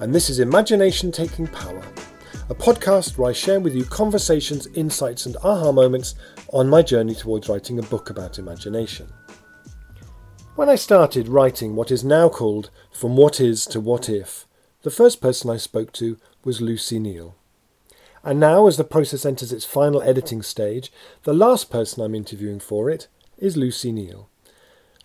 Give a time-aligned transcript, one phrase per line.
[0.00, 1.82] And this is Imagination Taking Power,
[2.48, 6.14] a podcast where I share with you conversations, insights, and aha moments
[6.52, 9.12] on my journey towards writing a book about imagination.
[10.54, 14.46] When I started writing what is now called From What Is to What If,
[14.82, 17.34] the first person I spoke to was Lucy Neal.
[18.22, 20.92] And now, as the process enters its final editing stage,
[21.24, 24.28] the last person I'm interviewing for it is Lucy Neal.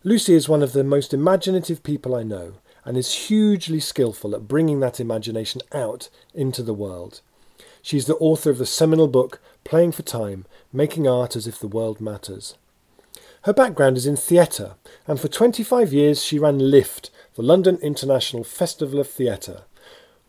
[0.04, 4.48] Lucy is one of the most imaginative people I know and is hugely skillful at
[4.48, 7.22] bringing that imagination out into the world.
[7.82, 11.68] She's the author of the seminal book Playing for Time Making Art as If the
[11.68, 12.56] World Matters.
[13.44, 14.76] Her background is in theatre,
[15.06, 19.64] and for 25 years she ran LIFT, the London International Festival of Theatre.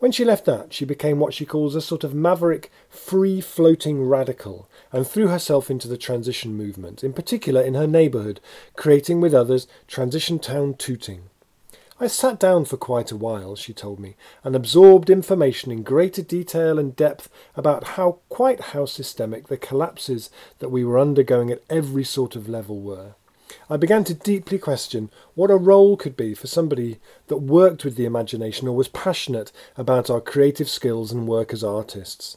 [0.01, 4.05] When she left that, she became what she calls a sort of maverick, free floating
[4.05, 8.41] radical, and threw herself into the transition movement, in particular in her neighbourhood,
[8.77, 11.31] creating with others Transition Town Tooting.
[12.01, 16.23] I sat down for quite a while, she told me, and absorbed information in greater
[16.23, 20.29] detail and depth about how quite how systemic the collapses
[20.59, 23.15] that we were undergoing at every sort of level were.
[23.71, 27.95] I began to deeply question what a role could be for somebody that worked with
[27.95, 32.37] the imagination or was passionate about our creative skills and work as artists.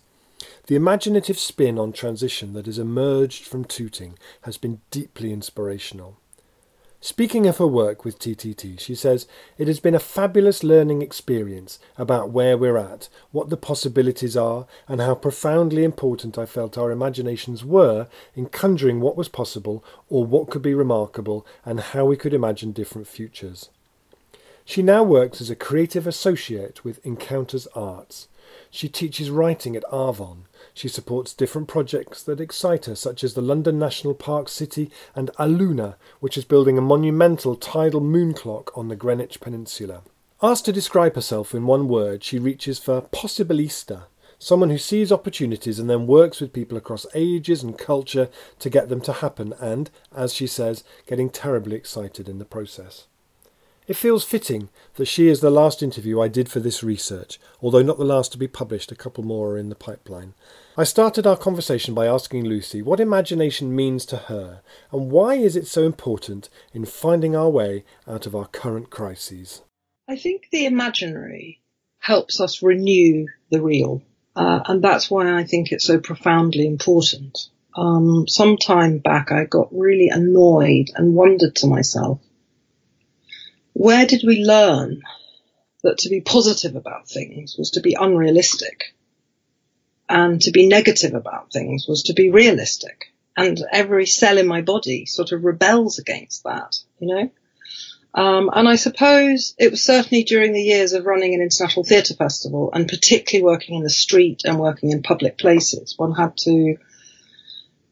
[0.67, 6.17] The imaginative spin on transition that has emerged from Tooting has been deeply inspirational.
[6.99, 9.27] Speaking of her work with TTT, she says,
[9.59, 14.65] It has been a fabulous learning experience about where we're at, what the possibilities are,
[14.87, 20.25] and how profoundly important I felt our imaginations were in conjuring what was possible or
[20.25, 23.69] what could be remarkable and how we could imagine different futures.
[24.65, 28.27] She now works as a creative associate with Encounters Arts.
[28.71, 30.39] She teaches writing at Arvon
[30.78, 35.32] she supports different projects that excite her, such as the London National Park City and
[35.39, 40.04] Aluna, which is building a monumental tidal moon clock on the Greenwich Peninsula.
[40.42, 44.04] Asked to describe herself in one word, she reaches for possibilista,
[44.37, 48.30] someone who sees opportunities and then works with people across ages and culture
[48.60, 53.08] to get them to happen, and, as she says, getting terribly excited in the process.
[53.87, 57.81] It feels fitting that she is the last interview I did for this research, although
[57.81, 60.33] not the last to be published, a couple more are in the pipeline.
[60.75, 64.61] I started our conversation by asking Lucy what imagination means to her
[64.92, 69.61] and why is it so important in finding our way out of our current crises.
[70.09, 71.61] I think the imaginary
[71.99, 74.02] helps us renew the real,
[74.36, 77.37] uh, and that's why I think it's so profoundly important.
[77.73, 82.19] Um, some time back, I got really annoyed and wondered to myself
[83.77, 85.04] where did we learn
[85.83, 88.95] that to be positive about things was to be unrealistic
[90.10, 93.14] and to be negative about things was to be realistic?
[93.36, 97.32] And every cell in my body sort of rebels against that, you know?
[98.16, 102.16] Um, and I suppose it was certainly during the years of running an international theatre
[102.16, 106.77] festival and particularly working in the street and working in public places, one had to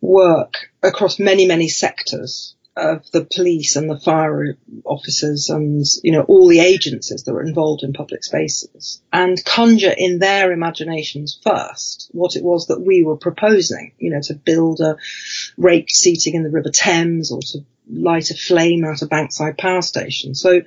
[0.01, 6.23] work across many, many sectors of the police and the fire officers and, you know,
[6.23, 12.09] all the agencies that were involved in public spaces and conjure in their imaginations first
[12.11, 14.97] what it was that we were proposing, you know, to build a
[15.57, 17.59] rake seating in the River Thames or to
[17.89, 20.35] light a flame out a Bankside power station.
[20.35, 20.61] So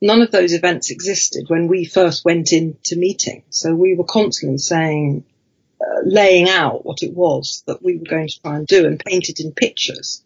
[0.00, 3.42] none of those events existed when we first went into meeting.
[3.50, 5.24] So we were constantly saying,
[5.80, 9.00] uh, laying out what it was that we were going to try and do and
[9.04, 10.22] painted in pictures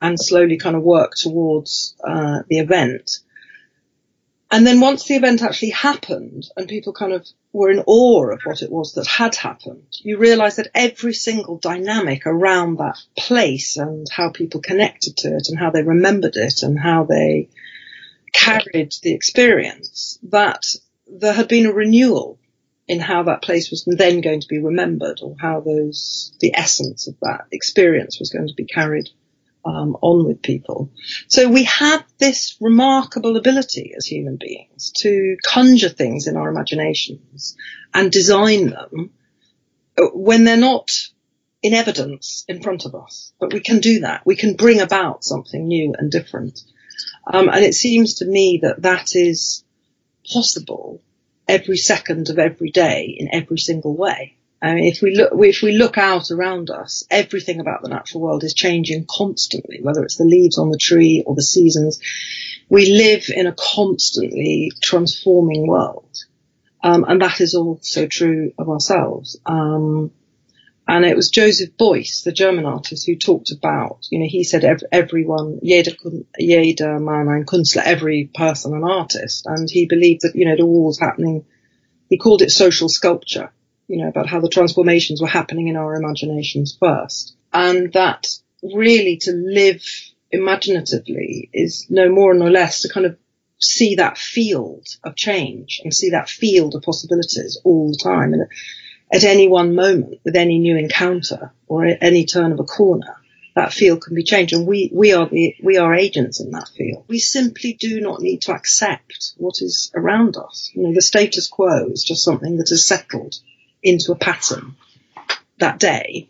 [0.00, 3.18] and slowly kind of work towards uh, the event.
[4.50, 8.42] And then once the event actually happened and people kind of were in awe of
[8.42, 13.76] what it was that had happened, you realize that every single dynamic around that place
[13.76, 17.48] and how people connected to it and how they remembered it and how they
[18.32, 20.64] carried the experience, that
[21.06, 22.38] there had been a renewal
[22.88, 27.06] in how that place was then going to be remembered or how those, the essence
[27.06, 29.08] of that experience was going to be carried
[29.64, 30.90] um, on with people.
[31.28, 37.56] So we have this remarkable ability as human beings to conjure things in our imaginations
[37.92, 39.10] and design them
[39.96, 40.90] when they're not
[41.62, 43.32] in evidence in front of us.
[43.38, 44.22] But we can do that.
[44.24, 46.60] We can bring about something new and different.
[47.26, 49.64] Um, and it seems to me that that is
[50.32, 51.02] possible
[51.46, 54.36] every second of every day in every single way.
[54.62, 58.20] I mean, if we look, if we look out around us, everything about the natural
[58.22, 61.98] world is changing constantly, whether it's the leaves on the tree or the seasons.
[62.68, 66.14] We live in a constantly transforming world.
[66.82, 69.38] Um, and that is also true of ourselves.
[69.46, 70.12] Um,
[70.86, 74.64] And it was Joseph Beuys, the German artist, who talked about, you know, he said
[74.64, 75.92] ev- everyone, jeder,
[76.38, 79.46] jeder Mann ein Künstler, every person an artist.
[79.46, 81.44] And he believed that, you know, it all was happening.
[82.08, 83.52] He called it social sculpture,
[83.90, 87.34] you know, about how the transformations were happening in our imaginations first.
[87.52, 88.28] And that
[88.62, 89.84] really to live
[90.30, 93.18] imaginatively is no more nor less to kind of
[93.58, 98.32] see that field of change and see that field of possibilities all the time.
[98.32, 98.46] And
[99.12, 103.16] at any one moment, with any new encounter or any turn of a corner,
[103.56, 104.52] that field can be changed.
[104.52, 107.06] And we, we are the, we are agents in that field.
[107.08, 110.70] We simply do not need to accept what is around us.
[110.74, 113.34] You know, the status quo is just something that is settled
[113.82, 114.76] into a pattern
[115.58, 116.28] that day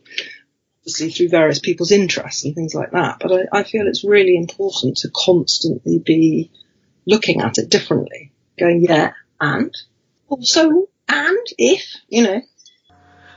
[0.80, 3.18] obviously through various people's interests and things like that.
[3.20, 6.50] But I, I feel it's really important to constantly be
[7.06, 9.74] looking at it differently, going, yeah, and
[10.28, 12.42] also, and if, you know.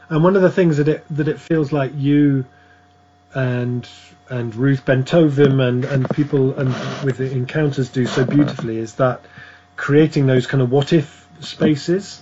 [0.10, 2.46] And one of the things that it that it feels like you
[3.34, 3.88] and
[4.30, 6.70] and Ruth Bentovim and and people and
[7.04, 9.22] with encounters do so beautifully is that
[9.76, 12.22] creating those kind of what if spaces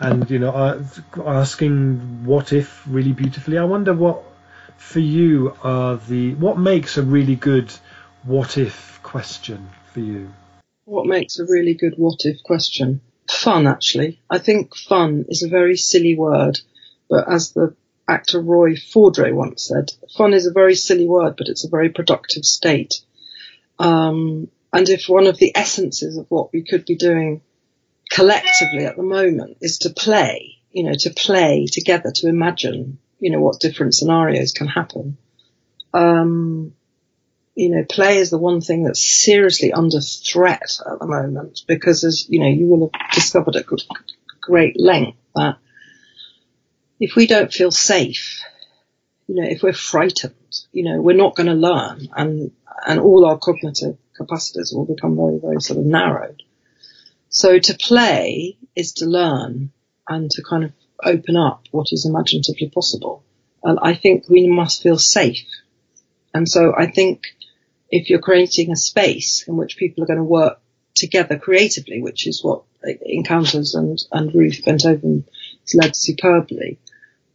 [0.00, 0.82] and you know
[1.24, 3.58] asking what if really beautifully.
[3.58, 4.22] I wonder what
[4.76, 7.72] for you are the what makes a really good
[8.24, 10.32] what if question for you?
[10.84, 13.00] What makes a really good what if question?
[13.30, 14.20] Fun, actually.
[14.28, 16.58] I think fun is a very silly word,
[17.08, 17.76] but as the
[18.08, 21.90] actor Roy Fordray once said, fun is a very silly word, but it's a very
[21.90, 22.94] productive state.
[23.78, 27.42] Um, and if one of the essences of what we could be doing
[28.10, 33.30] collectively at the moment is to play, you know, to play together, to imagine, you
[33.30, 35.16] know, what different scenarios can happen.
[35.94, 36.74] Um,
[37.54, 42.04] you know, play is the one thing that's seriously under threat at the moment because
[42.04, 43.66] as, you know, you will have discovered at
[44.40, 45.58] great length that
[46.98, 48.42] if we don't feel safe,
[49.26, 50.34] you know, if we're frightened,
[50.72, 52.52] you know, we're not going to learn and,
[52.86, 56.42] and all our cognitive capacities will become very, very sort of narrowed.
[57.30, 59.70] So to play is to learn
[60.08, 60.72] and to kind of
[61.02, 63.22] open up what is imaginatively possible.
[63.62, 65.46] And I think we must feel safe.
[66.34, 67.22] And so I think
[67.88, 70.60] if you're creating a space in which people are going to work
[70.96, 75.24] together creatively, which is what Encounters and, and Ruth Bentovim
[75.62, 76.78] has led superbly,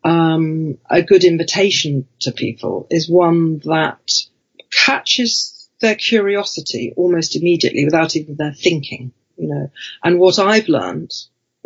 [0.03, 4.11] um, a good invitation to people is one that
[4.71, 9.71] catches their curiosity almost immediately without even their thinking, you know.
[10.03, 11.11] And what I've learned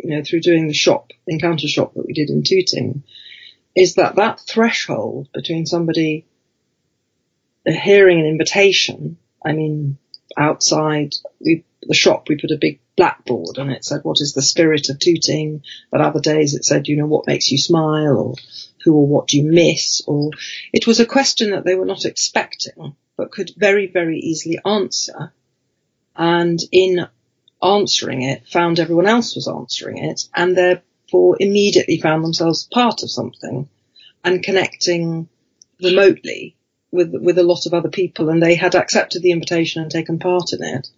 [0.02, 3.02] you know, through doing the shop, encounter shop that we did in Tooting,
[3.76, 6.26] is that that threshold between somebody
[7.66, 9.98] hearing an invitation, I mean,
[10.36, 14.42] outside we, the shop, we put a big blackboard and it said, what is the
[14.42, 15.62] spirit of Tooting?
[15.90, 18.34] But other days it said, you know, what makes you smile or
[18.84, 20.02] who or what do you miss?
[20.06, 20.30] Or
[20.72, 25.32] it was a question that they were not expecting, but could very, very easily answer.
[26.16, 27.06] And in
[27.62, 33.10] answering it found everyone else was answering it and therefore immediately found themselves part of
[33.10, 33.68] something
[34.24, 35.28] and connecting
[35.82, 36.56] remotely
[36.90, 40.18] with with a lot of other people and they had accepted the invitation and taken
[40.18, 40.88] part in it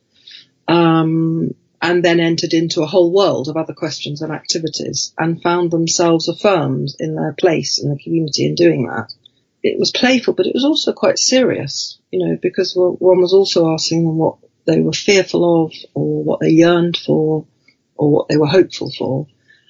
[0.68, 5.70] um, and then entered into a whole world of other questions and activities and found
[5.70, 9.12] themselves affirmed in their place in the community in doing that.
[9.64, 13.72] It was playful but it was also quite serious you know because one was also
[13.72, 17.46] asking them what they were fearful of or what they yearned for
[17.96, 19.26] or what they were hopeful for.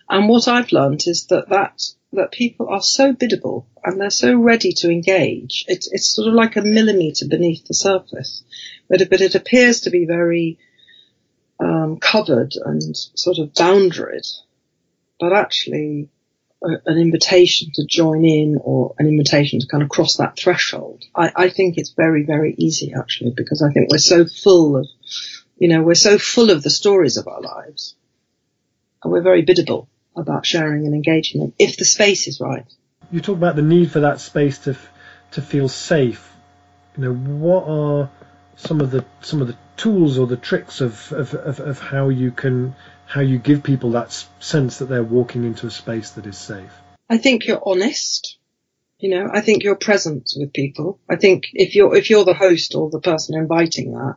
[0.09, 1.83] And what I've learned is that that,
[2.13, 5.65] that people are so biddable and they're so ready to engage.
[5.69, 8.45] It's, it's sort of like a millimeter beneath the surface,
[8.89, 10.59] but it, but it appears to be very,
[11.59, 14.29] um, covered and sort of boundaried.
[15.19, 16.09] But actually,
[16.63, 21.05] an invitation to join in or an invitation to kind of cross that threshold.
[21.15, 24.87] I, I think it's very, very easy actually because I think we're so full of,
[25.59, 27.97] you know, we're so full of the stories of our lives
[29.03, 32.67] and we're very biddable about sharing and engaging them if the space is right.
[33.11, 34.77] You talk about the need for that space to,
[35.33, 36.33] to feel safe.
[36.97, 38.11] You know, what are
[38.57, 42.09] some of the, some of the tools or the tricks of, of, of, of how
[42.09, 42.75] you can
[43.13, 46.73] how you give people that sense that they're walking into a space that is safe?
[47.11, 48.39] I think you're honest.
[48.99, 50.99] You know, I think you're present with people.
[51.11, 54.17] I think if you're if you're the host or the person inviting that,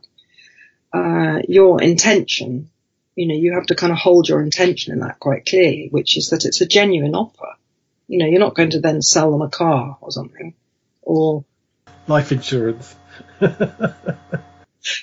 [0.94, 2.70] uh, your intention,
[3.16, 6.18] you know, you have to kind of hold your intention in that quite clearly, which
[6.18, 7.50] is that it's a genuine offer.
[8.08, 10.54] You know, you're not going to then sell them a car or something,
[11.02, 11.44] or
[12.08, 12.96] life insurance.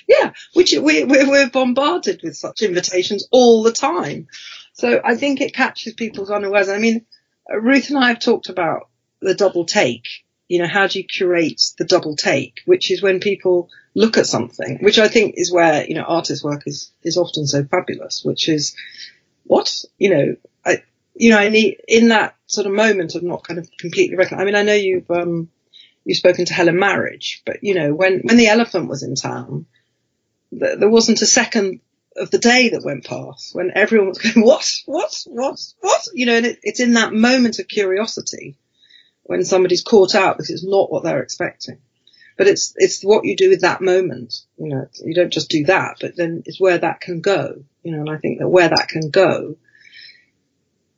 [0.07, 4.27] yeah, which we, we're bombarded with such invitations all the time.
[4.73, 6.69] So I think it catches people's unawares.
[6.69, 7.05] I mean,
[7.49, 8.89] Ruth and I have talked about
[9.21, 10.07] the double take.
[10.47, 14.27] You know, how do you curate the double take, which is when people look at
[14.27, 18.23] something, which I think is where, you know, artist work is, is often so fabulous,
[18.23, 18.75] which is
[19.45, 20.83] what, you know, I,
[21.15, 24.41] you know, I need, in that sort of moment of not kind of completely recognizing,
[24.41, 25.49] I mean, I know you've, um,
[26.05, 29.65] you've spoken to Helen Marriage, but you know, when, when the elephant was in town,
[30.51, 31.79] th- there wasn't a second
[32.15, 36.07] of the day that went past when everyone was going, what, what, what, what?
[36.13, 38.57] You know, and it, it's in that moment of curiosity
[39.23, 41.79] when somebody's caught out because it's not what they're expecting.
[42.37, 44.33] But it's, it's what you do with that moment.
[44.57, 47.63] You know, you don't just do that, but then it's where that can go.
[47.83, 49.57] You know, and I think that where that can go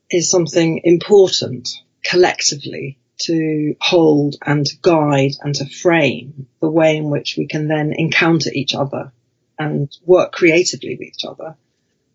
[0.09, 1.69] is something important
[2.03, 7.67] collectively to hold and to guide and to frame the way in which we can
[7.67, 9.11] then encounter each other
[9.57, 11.55] and work creatively with each other.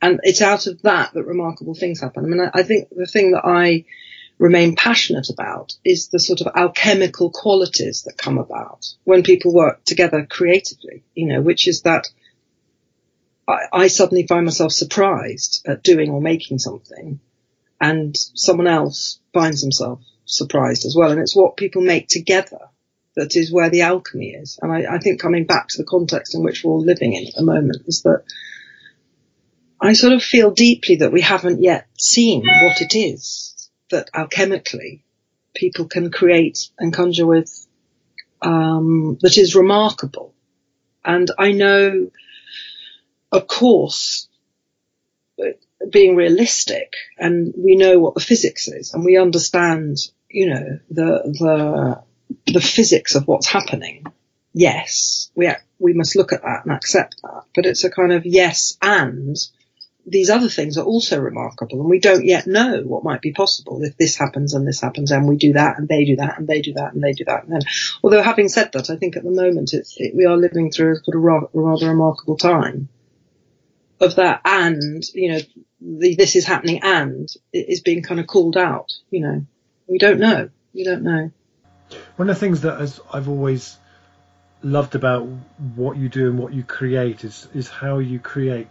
[0.02, 2.25] And it's out of that that remarkable things happen.
[2.25, 3.85] I mean, I, think the thing that I
[4.38, 9.85] remain passionate about is the sort of alchemical qualities that come about when people work
[9.85, 12.09] together creatively, you know, which is that
[13.47, 17.21] I, I suddenly find myself surprised at doing or making something
[17.80, 21.11] and someone else finds themselves surprised as well.
[21.11, 22.61] And it's what people make together
[23.17, 24.59] that is where the alchemy is.
[24.63, 27.27] And I, I, think coming back to the context in which we're all living in
[27.27, 28.23] at the moment is that
[29.81, 35.03] I sort of feel deeply that we haven't yet seen what it is that alchemically
[35.55, 37.67] people can create and conjure with
[38.43, 40.33] um, that is remarkable.
[41.05, 42.11] And I know,
[43.33, 44.29] of course,
[45.89, 49.97] being realistic and we know what the physics is and we understand,
[50.31, 52.03] you know, the,
[52.47, 54.07] the, the physics of what's happening.
[54.53, 58.27] Yes, we, we must look at that and accept that, but it's a kind of
[58.27, 59.37] yes and
[60.07, 63.83] these other things are also remarkable and we don't yet know what might be possible
[63.83, 66.49] if this happens and this happens and we do that and they do that and
[66.49, 67.45] they do that and they do that.
[67.45, 67.61] And then,
[68.03, 70.93] although having said that, I think at the moment it's, it, we are living through
[70.93, 72.89] a sort of rather, rather remarkable time
[74.01, 75.41] of that and, you know,
[75.81, 79.47] the, this is happening and it is being kind of called out, you know,
[79.91, 80.49] we don't know.
[80.73, 81.33] We don't know.
[82.17, 83.77] One of the things that as I've always
[84.63, 85.27] loved about
[85.75, 88.69] what you do and what you create is, is how you create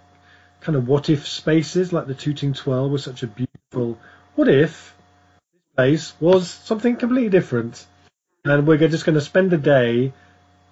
[0.62, 3.98] kind of what if spaces like the Tooting Twirl was such a beautiful
[4.36, 4.96] what if
[5.44, 7.86] this place was something completely different
[8.46, 10.14] and we're just going to spend a day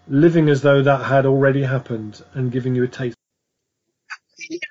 [0.08, 3.18] living as though that had already happened and giving you a taste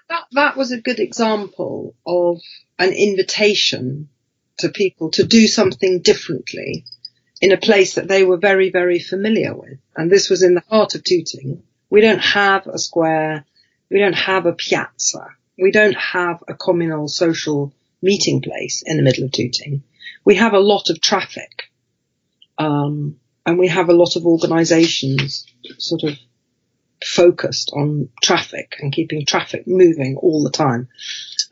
[0.09, 2.41] that, that was a good example of
[2.79, 4.09] an invitation
[4.59, 6.85] to people to do something differently
[7.41, 9.79] in a place that they were very, very familiar with.
[9.95, 11.63] And this was in the heart of Tooting.
[11.91, 13.45] We don't have a square.
[13.91, 15.29] We don't have a piazza.
[15.59, 17.73] We don't have a communal social
[18.03, 19.83] meeting place in the middle of Tooting.
[20.25, 21.71] We have a lot of traffic.
[22.59, 25.47] Um, and we have a lot of organizations
[25.79, 26.19] sort of
[27.05, 30.89] focused on traffic and keeping traffic moving all the time.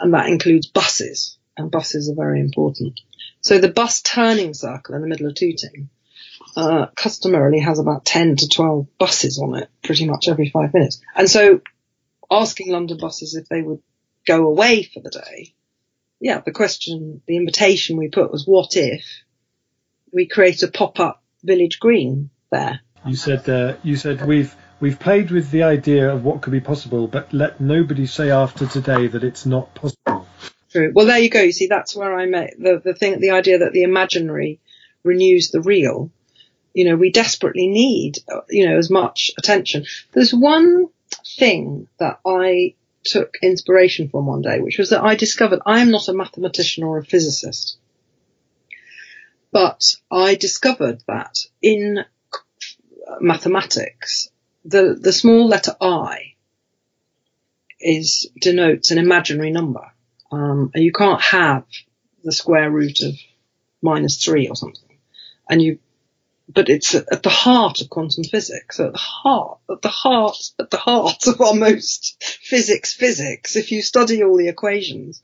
[0.00, 3.00] And that includes buses and buses are very important.
[3.40, 5.90] So the bus turning circle in the middle of Tooting,
[6.56, 11.00] uh, customarily has about 10 to 12 buses on it pretty much every five minutes.
[11.14, 11.61] And so
[12.30, 13.82] asking London buses if they would
[14.26, 15.54] go away for the day.
[16.20, 19.04] Yeah, the question, the invitation we put was what if
[20.12, 22.80] we create a pop-up village green there?
[23.04, 26.61] You said, uh, you said we've, We've played with the idea of what could be
[26.61, 30.03] possible, but let nobody say after today that it's not possible.
[30.75, 31.40] Well, there you go.
[31.40, 34.61] You see, that's where I met the, the thing, the idea that the imaginary
[35.04, 36.11] renews the real.
[36.73, 38.19] You know, we desperately need,
[38.50, 39.85] you know, as much attention.
[40.12, 40.88] There's one
[41.38, 45.90] thing that I took inspiration from one day, which was that I discovered I am
[45.90, 47.78] not a mathematician or a physicist.
[49.52, 52.04] But I discovered that in
[53.21, 54.28] mathematics,
[54.64, 56.35] the, the small letter I
[57.78, 59.93] is denotes an imaginary number.
[60.34, 61.64] Um, and you can't have
[62.22, 63.14] the square root of
[63.82, 64.98] minus three or something.
[65.48, 65.78] And you,
[66.48, 70.70] but it's at the heart of quantum physics, at the heart, at the heart, at
[70.70, 73.56] the heart of our most physics physics.
[73.56, 75.22] If you study all the equations,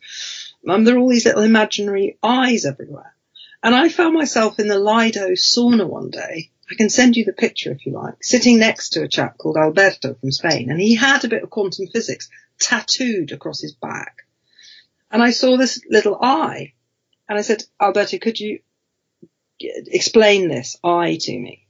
[0.68, 3.14] um, there are all these little imaginary eyes everywhere.
[3.62, 7.32] And I found myself in the Lido sauna one day I can send you the
[7.32, 10.94] picture if you like, sitting next to a chap called Alberto from Spain, and he
[10.94, 14.18] had a bit of quantum physics tattooed across his back.
[15.10, 16.74] And I saw this little eye,
[17.28, 18.60] and I said, Alberto, could you
[19.58, 21.66] explain this eye to me?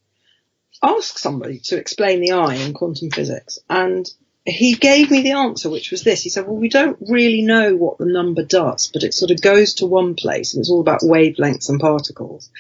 [0.82, 3.58] Ask somebody to explain the eye in quantum physics.
[3.68, 4.10] And
[4.46, 6.22] he gave me the answer, which was this.
[6.22, 9.42] He said, well, we don't really know what the number does, but it sort of
[9.42, 12.50] goes to one place and it's all about wavelengths and particles.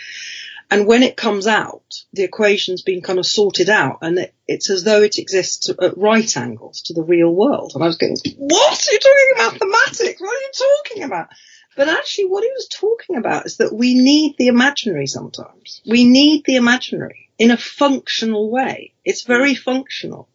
[0.70, 4.70] And when it comes out, the equation's been kind of sorted out and it, it's
[4.70, 7.72] as though it exists at right angles to the real world.
[7.74, 8.88] And I was going, what?
[8.88, 10.20] Are You're talking about mathematics?
[10.20, 10.50] What are you
[10.84, 11.28] talking about?
[11.76, 15.82] But actually what he was talking about is that we need the imaginary sometimes.
[15.84, 18.92] We need the imaginary in a functional way.
[19.04, 20.28] It's very functional.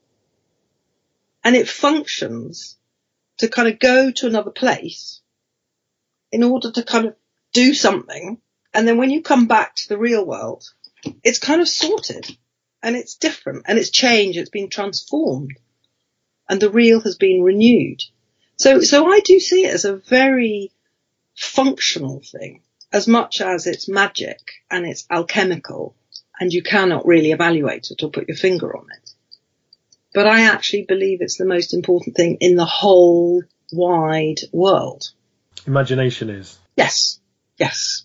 [1.45, 2.75] And it functions
[3.37, 5.21] to kind of go to another place
[6.31, 7.15] in order to kind of
[7.53, 8.41] do something
[8.75, 10.63] and then when you come back to the real world,
[11.23, 12.37] it's kind of sorted
[12.83, 14.37] and it's different and it's changed.
[14.37, 15.57] It's been transformed
[16.49, 18.01] and the real has been renewed.
[18.57, 20.71] So, so I do see it as a very
[21.35, 24.39] functional thing as much as it's magic
[24.69, 25.95] and it's alchemical
[26.39, 29.09] and you cannot really evaluate it or put your finger on it.
[30.13, 35.11] But I actually believe it's the most important thing in the whole wide world.
[35.67, 36.57] Imagination is.
[36.77, 37.19] Yes.
[37.57, 38.04] Yes.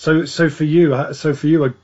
[0.00, 1.74] So, so for you, uh, so for you,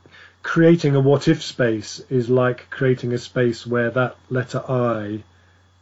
[0.42, 5.22] creating a what if space is like creating a space where that letter I,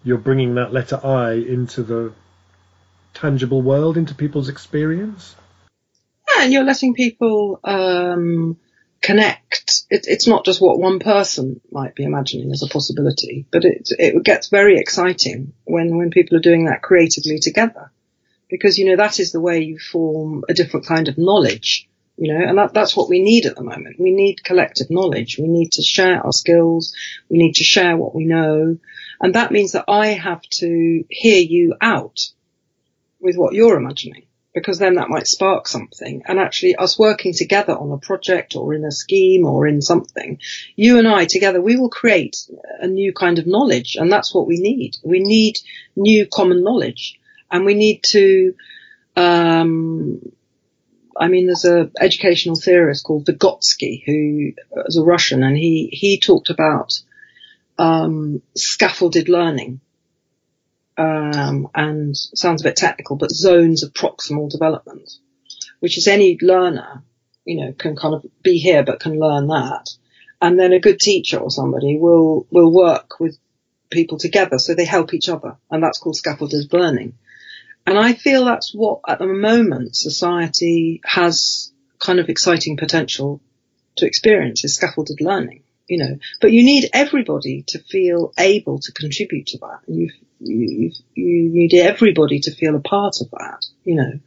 [0.03, 2.13] you're bringing that letter I into the
[3.13, 5.37] tangible world, into people's experience.
[6.29, 8.57] Yeah, and you're letting people um,
[9.01, 9.85] connect.
[9.89, 13.91] It, it's not just what one person might be imagining as a possibility, but it
[13.97, 17.93] it gets very exciting when when people are doing that creatively together,
[18.51, 22.33] because you know that is the way you form a different kind of knowledge you
[22.33, 23.99] know, and that, that's what we need at the moment.
[23.99, 25.39] We need collective knowledge.
[25.39, 26.95] We need to share our skills.
[27.29, 28.79] We need to share what we know.
[29.21, 32.21] And that means that I have to hear you out
[33.21, 36.23] with what you're imagining because then that might spark something.
[36.27, 40.39] And actually us working together on a project or in a scheme or in something,
[40.77, 42.37] you and I together, we will create
[42.81, 43.97] a new kind of knowledge.
[43.97, 44.97] And that's what we need.
[45.03, 45.59] We need
[45.97, 47.19] new common knowledge
[47.51, 48.55] and we need to,
[49.17, 50.21] um,
[51.17, 54.53] I mean, there's a educational theorist called Vygotsky who
[54.87, 57.01] is a Russian, and he he talked about
[57.79, 59.81] um, scaffolded learning,
[60.97, 65.11] um, and sounds a bit technical, but zones of proximal development,
[65.81, 67.03] which is any learner,
[67.45, 69.91] you know, can kind of be here but can learn that,
[70.41, 73.39] and then a good teacher or somebody will will work with
[73.91, 77.15] people together so they help each other, and that's called scaffolded learning.
[77.87, 83.41] And I feel that's what at the moment society has kind of exciting potential
[83.97, 88.93] to experience is scaffolded learning, you know, but you need everybody to feel able to
[88.93, 89.81] contribute to that.
[89.87, 94.21] You, you, you need everybody to feel a part of that, you know,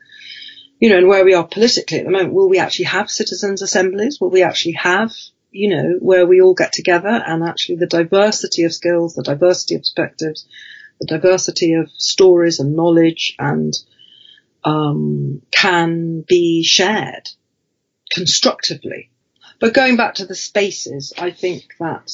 [0.79, 3.61] you know, and where we are politically at the moment, will we actually have citizens
[3.61, 4.19] assemblies?
[4.21, 5.11] Will we actually have,
[5.51, 9.75] you know, where we all get together and actually the diversity of skills, the diversity
[9.75, 10.47] of perspectives,
[10.99, 13.73] the diversity of stories and knowledge and
[14.63, 17.29] um, can be shared
[18.11, 19.09] constructively.
[19.59, 22.11] But going back to the spaces, I think that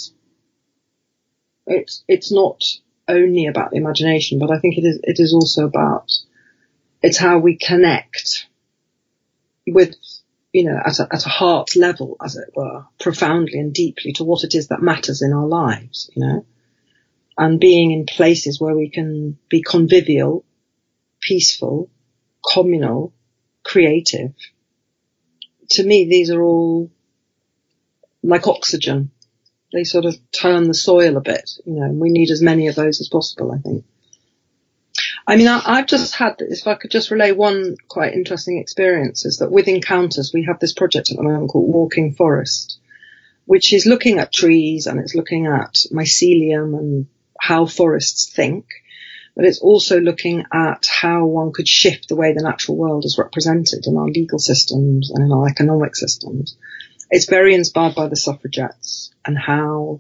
[1.68, 2.64] it's it's not
[3.08, 6.12] only about the imagination, but I think it is it is also about
[7.02, 8.48] it's how we connect
[9.68, 9.96] with
[10.52, 14.24] you know at a, at a heart level, as it were, profoundly and deeply to
[14.24, 16.10] what it is that matters in our lives.
[16.16, 16.46] You know,
[17.38, 20.46] and being in places where we can be convivial,
[21.20, 21.90] peaceful,
[22.46, 23.14] communal,
[23.64, 24.34] creative.
[25.72, 26.92] To me, these are all
[28.22, 29.12] like oxygen.
[29.72, 32.68] They sort of turn the soil a bit, you know, and we need as many
[32.68, 33.86] of those as possible, I think.
[35.26, 39.26] I mean, I, have just had, if I could just relay one quite interesting experience
[39.26, 42.78] is that with Encounters, we have this project at the moment called Walking Forest,
[43.46, 47.08] which is looking at trees and it's looking at mycelium and
[47.44, 48.66] how forests think,
[49.36, 53.18] but it's also looking at how one could shift the way the natural world is
[53.18, 56.56] represented in our legal systems and in our economic systems.
[57.10, 60.00] It's very inspired by the suffragettes and how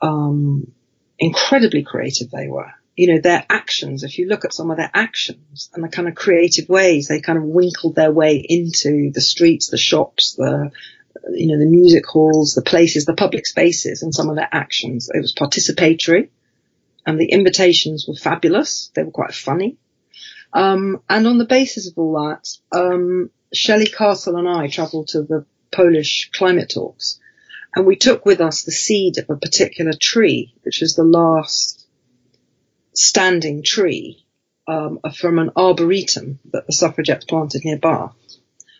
[0.00, 0.72] um,
[1.18, 2.72] incredibly creative they were.
[2.96, 6.08] You know, their actions, if you look at some of their actions and the kind
[6.08, 10.70] of creative ways they kind of winkled their way into the streets, the shops, the
[11.30, 15.10] you know, the music halls, the places, the public spaces and some of their actions.
[15.12, 16.30] It was participatory
[17.08, 18.90] and the invitations were fabulous.
[18.94, 19.78] They were quite funny.
[20.52, 25.22] Um, and on the basis of all that, um, Shelley Castle and I travelled to
[25.22, 27.18] the Polish climate talks,
[27.74, 31.86] and we took with us the seed of a particular tree, which was the last
[32.92, 34.26] standing tree
[34.66, 38.14] um, from an arboretum that the suffragettes planted near Bath.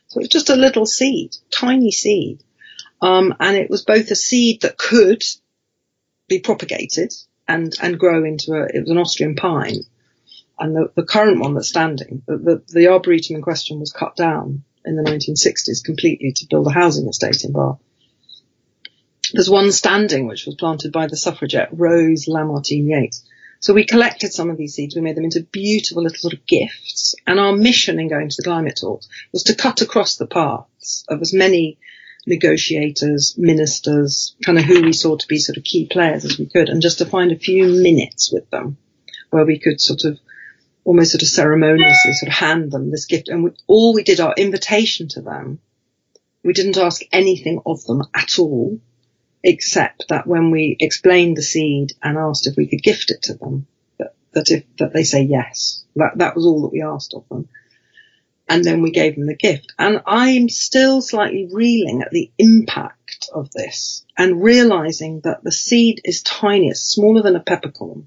[0.08, 2.44] So it was just a little seed, tiny seed,
[3.00, 5.24] um, and it was both a seed that could
[6.28, 7.14] be propagated
[7.48, 8.64] and and grow into a.
[8.64, 9.80] It was an Austrian pine,
[10.58, 14.16] and the, the current one that's standing, the, the, the arboretum in question was cut
[14.16, 17.78] down in the 1960s completely to build a housing estate in Bath.
[19.32, 23.24] There's one standing which was planted by the suffragette Rose Lamartine Yates.
[23.60, 26.46] So we collected some of these seeds, we made them into beautiful little sort of
[26.46, 30.28] gifts, and our mission in going to the climate talks was to cut across the
[30.28, 31.78] paths of as many
[32.28, 36.46] negotiators, ministers, kind of who we saw to be sort of key players as we
[36.46, 38.76] could, and just to find a few minutes with them
[39.30, 40.18] where we could sort of
[40.84, 43.28] almost sort of ceremoniously sort of hand them this gift.
[43.28, 45.58] And we, all we did, our invitation to them,
[46.42, 48.78] we didn't ask anything of them at all,
[49.42, 53.34] except that when we explained the seed and asked if we could gift it to
[53.34, 53.66] them,
[53.98, 55.84] that, that if, that they say yes.
[55.96, 57.48] That, that was all that we asked of them
[58.48, 59.74] and then we gave them the gift.
[59.78, 66.00] And I'm still slightly reeling at the impact of this and realizing that the seed
[66.04, 68.06] is tiny, it's smaller than a peppercorn.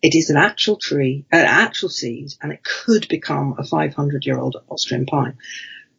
[0.00, 4.38] It is an actual tree, an actual seed, and it could become a 500 year
[4.38, 5.36] old Austrian pine.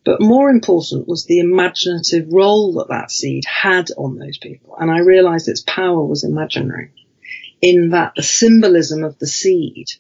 [0.06, 4.76] But more important was the imaginative role that that seed had on those people.
[4.80, 6.92] And I realized its power was imaginary
[7.62, 9.92] in that the symbolism of the seed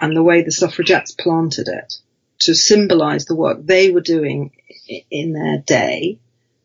[0.00, 2.00] and the way the suffragettes planted it
[2.40, 4.52] to symbolize the work they were doing
[5.10, 6.18] in their day,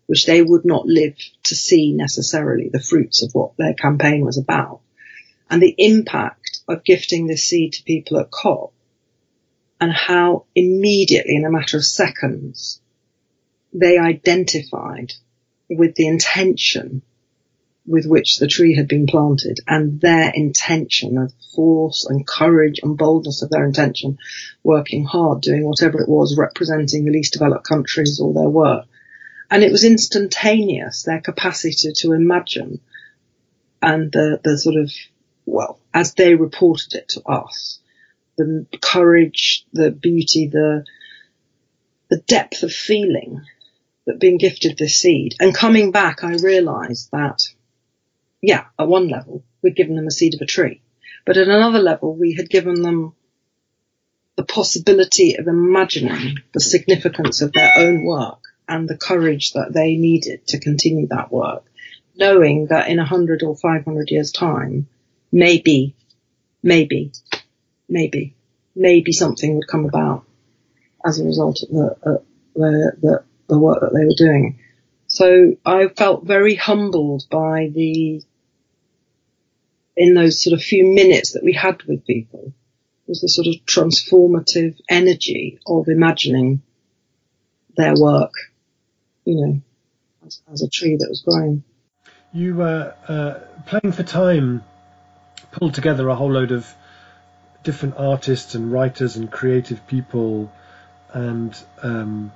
[0.07, 4.37] which they would not live to see necessarily the fruits of what their campaign was
[4.37, 4.81] about.
[5.49, 8.73] And the impact of gifting this seed to people at COP
[9.79, 12.79] and how immediately in a matter of seconds
[13.73, 15.13] they identified
[15.69, 17.01] with the intention
[17.91, 22.97] with which the tree had been planted and their intention of force and courage and
[22.97, 24.17] boldness of their intention,
[24.63, 28.85] working hard, doing whatever it was, representing the least developed countries or their work.
[29.49, 32.79] And it was instantaneous, their capacity to imagine
[33.81, 34.91] and the, the sort of,
[35.45, 37.79] well, as they reported it to us,
[38.37, 40.85] the courage, the beauty, the,
[42.09, 43.41] the depth of feeling
[44.05, 45.35] that being gifted this seed.
[45.41, 47.41] And coming back, I realized that
[48.41, 50.81] yeah, at one level, we'd given them a seed of a tree.
[51.25, 53.13] But at another level, we had given them
[54.35, 59.95] the possibility of imagining the significance of their own work and the courage that they
[59.95, 61.63] needed to continue that work,
[62.15, 64.87] knowing that in a hundred or five hundred years time,
[65.31, 65.95] maybe,
[66.63, 67.11] maybe,
[67.87, 68.35] maybe,
[68.75, 70.25] maybe something would come about
[71.05, 72.17] as a result of the, uh,
[72.55, 74.59] the, the, the work that they were doing.
[75.07, 78.23] So I felt very humbled by the
[79.95, 82.53] in those sort of few minutes that we had with people
[83.07, 86.61] was the sort of transformative energy of imagining
[87.75, 88.33] their work,
[89.25, 89.61] you know,
[90.25, 91.63] as, as a tree that was growing.
[92.31, 94.63] You were uh, playing for time,
[95.51, 96.73] pulled together a whole load of
[97.63, 100.51] different artists and writers and creative people,
[101.11, 102.31] and um,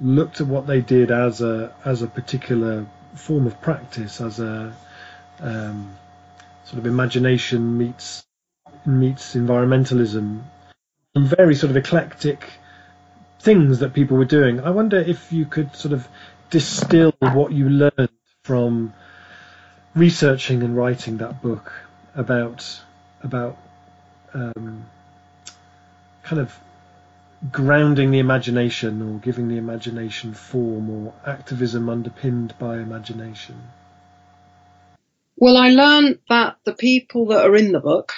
[0.00, 4.72] looked at what they did as a as a particular form of practice, as a
[5.40, 5.96] um,
[6.64, 8.24] sort of imagination meets
[8.86, 10.42] meets environmentalism,
[11.14, 12.44] and very sort of eclectic
[13.40, 14.60] things that people were doing.
[14.60, 16.08] I wonder if you could sort of
[16.50, 18.08] distill what you learned
[18.42, 18.94] from
[19.94, 21.72] researching and writing that book
[22.14, 22.80] about
[23.22, 23.56] about
[24.34, 24.86] um,
[26.22, 26.58] kind of
[27.50, 33.56] grounding the imagination or giving the imagination form or activism underpinned by imagination.
[35.36, 38.12] Well, I learned that the people that are in the book,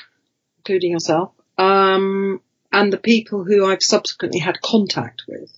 [0.59, 5.51] including yourself, um, and the people who I've subsequently had contact with,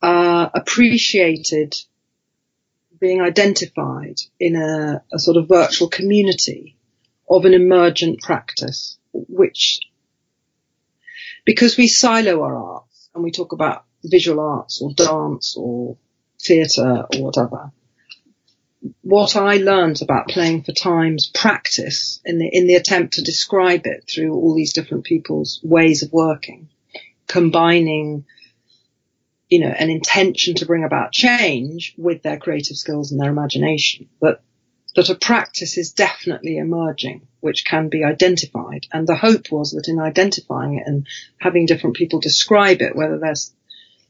[0.00, 1.74] uh, appreciated
[2.98, 6.76] being identified in a, a sort of virtual community
[7.28, 9.80] of an emergent practice, which,
[11.44, 15.96] because we silo our arts and we talk about visual arts or dance or
[16.40, 17.72] theatre or whatever,
[19.02, 23.86] what I learned about playing for time's practice in the in the attempt to describe
[23.86, 26.68] it through all these different people's ways of working,
[27.28, 28.24] combining,
[29.48, 34.08] you know, an intention to bring about change with their creative skills and their imagination.
[34.20, 34.42] But
[34.94, 38.86] that a practice is definitely emerging, which can be identified.
[38.92, 41.06] And the hope was that in identifying it and
[41.38, 43.34] having different people describe it, whether they're,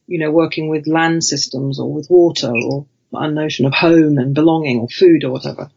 [0.07, 4.81] you know, working with land systems or with water or notion of home and belonging
[4.81, 5.71] or food or whatever,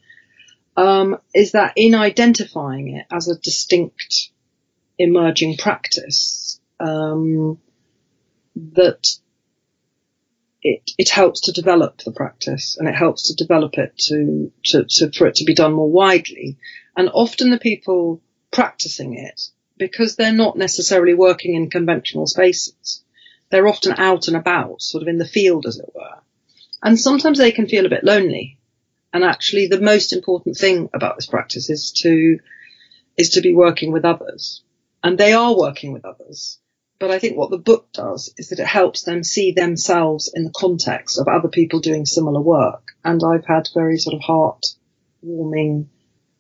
[0.78, 4.30] um, is that in identifying it as a distinct
[4.98, 7.60] emerging practice, um,
[8.56, 9.08] that
[10.62, 14.86] it, it helps to develop the practice and it helps to develop it to, to,
[14.86, 16.58] to, for it to be done more widely.
[16.98, 18.22] And often the people
[18.52, 23.04] practicing it, because they're not necessarily working in conventional spaces,
[23.50, 26.18] they're often out and about, sort of in the field, as it were.
[26.84, 28.60] And sometimes they can feel a bit lonely.
[29.14, 32.40] And actually the most important thing about this practice is to,
[33.18, 34.64] is to be working with others.
[35.04, 36.60] And they are working with others.
[37.00, 40.46] But I think what the book does is that it helps them see themselves in
[40.46, 42.92] the context of other people doing similar work.
[43.04, 44.66] And I've had very sort of heart
[45.22, 45.90] warming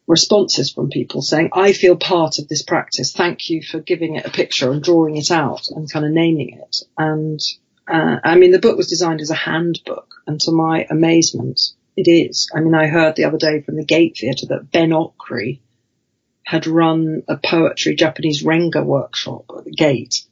[0.07, 3.11] responses from people saying, I feel part of this practice.
[3.11, 6.59] Thank you for giving it a picture and drawing it out and kind of naming
[6.59, 6.77] it.
[6.97, 7.39] And,
[7.87, 11.61] uh, I mean, the book was designed as a handbook and to my amazement,
[11.95, 12.49] it is.
[12.53, 15.59] I mean, I heard the other day from the Gate Theatre that Ben Okri
[16.43, 20.23] had run a poetry Japanese Renga workshop at the Gate.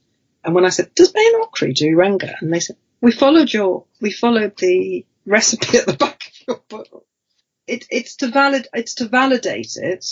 [0.43, 2.35] And when I said, does Ben Okri do Renga?
[2.41, 6.61] And they said, we followed your, we followed the recipe at the back of your
[6.67, 7.05] book
[7.67, 10.05] it, it's to valid, it's to validate it.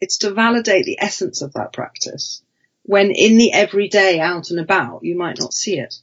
[0.00, 2.42] It's to validate the essence of that practice
[2.82, 5.94] when in the everyday out and about, you might not see it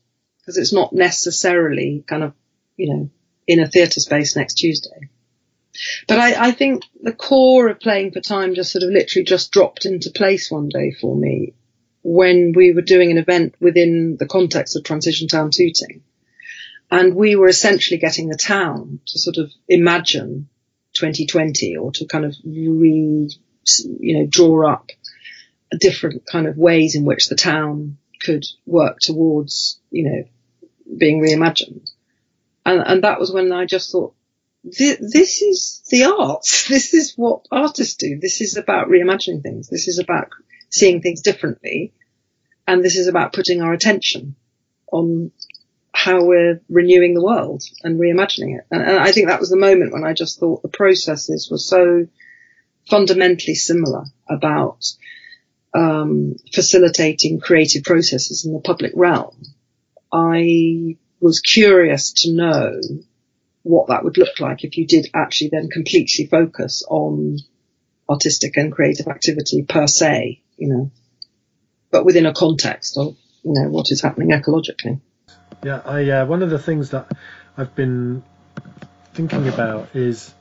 [0.48, 2.34] because it's not necessarily kind of,
[2.78, 3.10] you know,
[3.48, 5.10] in a theatre space next Tuesday.
[6.08, 9.52] But I, I, think the core of playing for time just sort of literally just
[9.52, 11.54] dropped into place one day for me
[12.02, 16.02] when we were doing an event within the context of Transition Town Tooting.
[16.90, 20.48] And we were essentially getting the town to sort of imagine
[20.94, 23.30] 2020 or to kind of re,
[24.00, 24.92] you know, draw up
[25.78, 30.24] different kind of ways in which the town could work towards, you know,
[30.96, 31.90] being reimagined.
[32.66, 34.14] And, and that was when I just thought,
[34.64, 36.68] this is the arts.
[36.70, 38.20] This is what artists do.
[38.20, 39.70] This is about reimagining things.
[39.70, 40.30] This is about
[40.70, 41.94] seeing things differently.
[42.68, 44.36] And this is about putting our attention
[44.92, 45.32] on
[45.94, 48.66] how we're renewing the world and reimagining it.
[48.70, 51.58] And, and, I think that was the moment when I just thought the processes were
[51.58, 52.08] so
[52.90, 54.86] fundamentally similar about
[55.74, 59.42] um, facilitating creative processes in the public realm.
[60.12, 62.80] I was curious to know
[63.64, 67.40] what that would look like if you did actually then completely focus on
[68.10, 70.92] artistic and creative activity per se, you know,
[71.92, 75.02] but within a context of, you know, what is happening ecologically.
[75.64, 77.12] Yeah, I uh, one of the things that
[77.58, 78.24] I've been
[79.14, 80.34] thinking about is,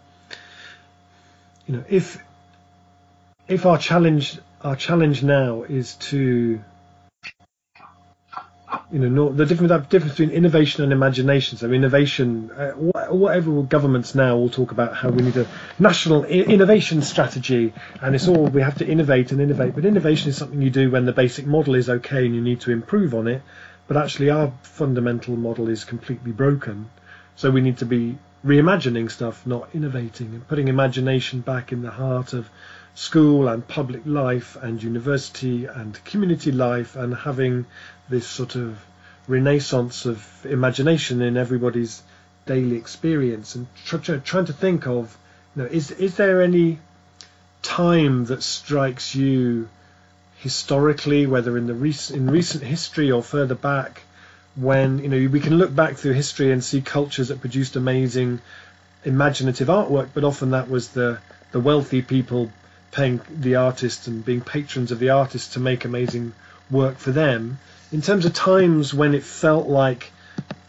[1.67, 2.23] you know, if
[3.49, 6.61] if our challenge our challenge now is to
[8.93, 11.59] you know the difference between innovation and imagination.
[11.59, 15.47] So innovation, uh, whatever governments now will talk about how we need a
[15.79, 19.75] national innovation strategy, and it's all we have to innovate and innovate.
[19.75, 22.61] But innovation is something you do when the basic model is okay and you need
[22.63, 23.43] to improve on it.
[23.89, 26.91] But actually, our fundamental model is completely broken.
[27.37, 31.91] So we need to be reimagining stuff, not innovating, and putting imagination back in the
[31.91, 32.49] heart of
[32.97, 37.65] school and public life and university and community life and having
[38.09, 38.85] this sort of
[39.29, 42.03] renaissance of imagination in everybody's
[42.47, 45.17] daily experience and tr- tr- trying to think of
[45.55, 46.79] you know is is there any
[47.63, 49.69] time that strikes you
[50.39, 54.03] historically, whether in the recent in recent history or further back,
[54.55, 58.41] when you know we can look back through history and see cultures that produced amazing
[59.05, 61.19] imaginative artwork, but often that was the
[61.53, 62.51] the wealthy people
[62.93, 66.33] paying the artists and being patrons of the artists to make amazing
[66.71, 67.59] work for them.
[67.93, 70.11] In terms of times when it felt like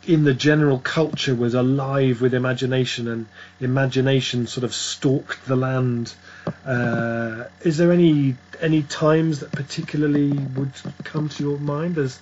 [0.07, 3.27] in the general culture was alive with imagination and
[3.59, 6.13] imagination sort of stalked the land.
[6.65, 10.71] Uh, is there any any times that particularly would
[11.03, 12.17] come to your mind as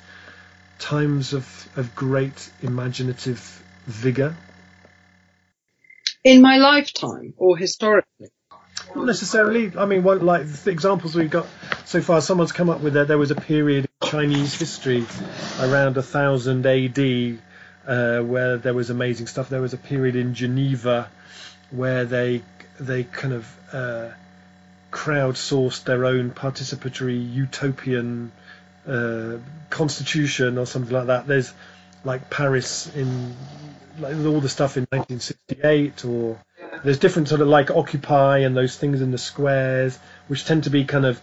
[0.80, 4.36] times of, of great imaginative vigor?
[6.24, 8.30] In my lifetime or historically?
[8.94, 9.72] Not necessarily.
[9.78, 11.48] I mean, like the examples we've got
[11.86, 15.06] so far, someone's come up with that There was a period in Chinese history
[15.60, 17.40] around thousand AD
[17.88, 19.50] uh, where there was amazing stuff.
[19.50, 21.10] There was a period in Geneva
[21.72, 22.42] where they
[22.80, 24.10] they kind of uh,
[24.92, 28.32] crowdsourced their own participatory utopian
[28.88, 29.38] uh,
[29.70, 31.28] constitution or something like that.
[31.28, 31.54] There's
[32.04, 33.36] like Paris in
[34.00, 36.40] like all the stuff in 1968 or
[36.84, 40.70] there's different sort of like Occupy and those things in the squares, which tend to
[40.70, 41.20] be kind of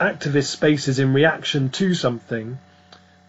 [0.00, 2.58] activist spaces in reaction to something,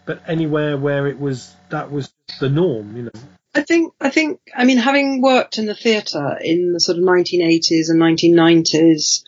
[0.04, 3.10] but anywhere where it was that was the norm, you know.
[3.54, 7.04] I think, I think, I mean, having worked in the theatre in the sort of
[7.04, 9.24] 1980s and 1990s,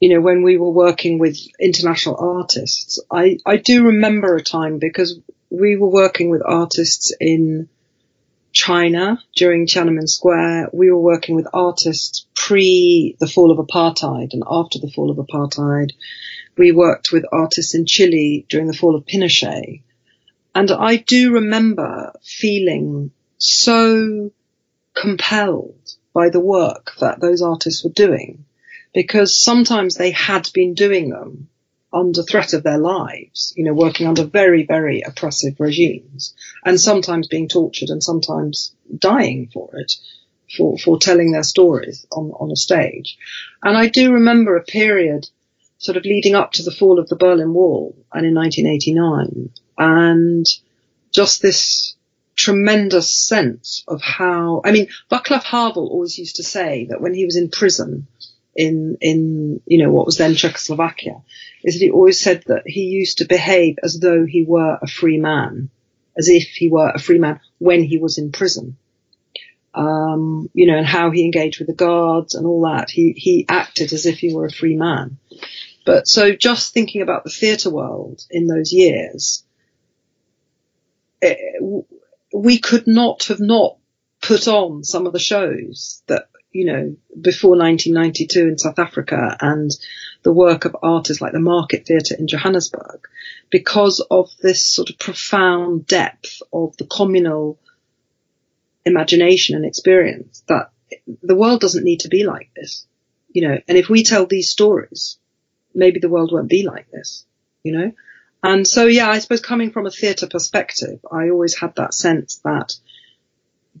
[0.00, 4.78] you know, when we were working with international artists, I, I do remember a time
[4.78, 7.68] because we were working with artists in
[8.52, 10.70] China during Tiananmen Square.
[10.72, 15.16] We were working with artists pre the fall of apartheid and after the fall of
[15.16, 15.92] apartheid.
[16.56, 19.82] We worked with artists in Chile during the fall of Pinochet.
[20.54, 24.32] And I do remember feeling so
[24.94, 28.44] compelled by the work that those artists were doing
[28.92, 31.48] because sometimes they had been doing them
[31.92, 37.28] under threat of their lives, you know, working under very, very oppressive regimes and sometimes
[37.28, 39.94] being tortured and sometimes dying for it,
[40.56, 43.18] for, for telling their stories on, on a stage.
[43.62, 45.28] And I do remember a period
[45.78, 50.46] sort of leading up to the fall of the Berlin Wall and in 1989 and
[51.10, 51.94] just this
[52.36, 57.24] tremendous sense of how, I mean, Václav Havel always used to say that when he
[57.24, 58.06] was in prison
[58.54, 61.22] in, in, you know, what was then Czechoslovakia,
[61.64, 64.86] is that he always said that he used to behave as though he were a
[64.86, 65.70] free man,
[66.16, 68.76] as if he were a free man when he was in prison.
[69.74, 72.90] Um, you know, and how he engaged with the guards and all that.
[72.90, 75.16] He, he acted as if he were a free man.
[75.86, 79.44] But so just thinking about the theatre world in those years,
[81.22, 81.80] it, eh,
[82.34, 83.76] we could not have not
[84.20, 89.70] put on some of the shows that, you know, before 1992 in South Africa and
[90.22, 93.08] the work of artists like the Market Theatre in Johannesburg
[93.50, 97.58] because of this sort of profound depth of the communal
[98.84, 100.70] imagination and experience that
[101.22, 102.86] the world doesn't need to be like this,
[103.30, 105.18] you know, and if we tell these stories,
[105.74, 107.24] maybe the world won't be like this,
[107.62, 107.92] you know?
[108.42, 112.40] And so, yeah, I suppose coming from a theatre perspective, I always had that sense
[112.44, 112.74] that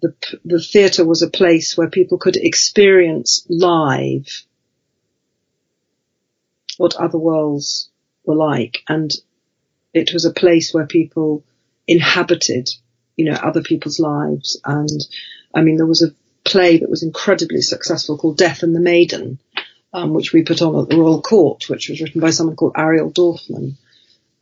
[0.02, 4.44] the, the theatre was a place where people could experience live
[6.76, 7.88] what other worlds
[8.24, 8.82] were like.
[8.88, 9.12] And
[9.94, 11.44] it was a place where people
[11.86, 12.68] inhabited,
[13.16, 14.60] you know, other people's lives.
[14.64, 15.00] And
[15.54, 19.38] I mean, there was a play that was incredibly successful called Death and the Maiden,
[19.92, 22.74] um, which we put on at the Royal Court, which was written by someone called
[22.76, 23.76] Ariel Dorfman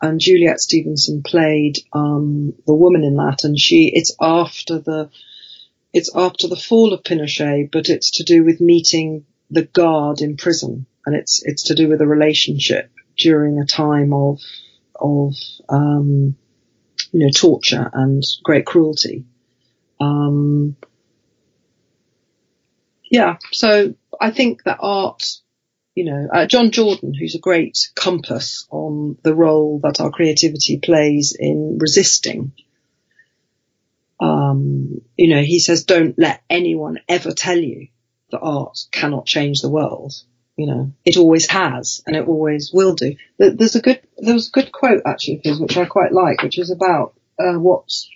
[0.01, 5.11] and Juliet Stevenson played um, the woman in that, and she it's after the
[5.92, 10.37] it's after the fall of Pinochet, but it's to do with meeting the guard in
[10.37, 14.40] prison, and it's it's to do with a relationship during a time of
[14.94, 15.35] of
[15.68, 16.37] um,
[17.12, 19.24] you know torture and great cruelty.
[20.00, 20.76] Um,
[23.11, 25.24] yeah, so I think that art
[25.94, 30.79] you know, uh, John Jordan, who's a great compass on the role that our creativity
[30.79, 32.53] plays in resisting.
[34.20, 37.88] Um, you know, he says, don't let anyone ever tell you
[38.30, 40.12] that art cannot change the world.
[40.56, 43.16] You know, it always has and it always will do.
[43.38, 46.42] There's a good, there was a good quote actually of his, which I quite like,
[46.42, 48.11] which is about, uh, what's,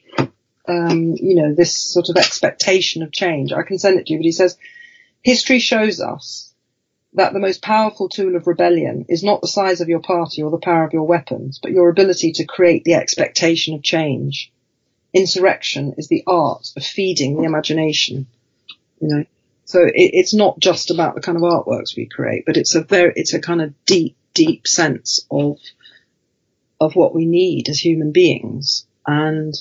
[0.68, 3.52] um, you know, this sort of expectation of change.
[3.52, 4.58] I can send it to you, but he says,
[5.22, 6.52] history shows us
[7.14, 10.50] that the most powerful tool of rebellion is not the size of your party or
[10.50, 14.52] the power of your weapons, but your ability to create the expectation of change.
[15.14, 18.26] Insurrection is the art of feeding the imagination.
[19.00, 19.24] You know,
[19.64, 22.82] so it, it's not just about the kind of artworks we create, but it's a
[22.82, 25.58] very, it's a kind of deep, deep sense of,
[26.80, 28.86] of what we need as human beings.
[29.06, 29.54] And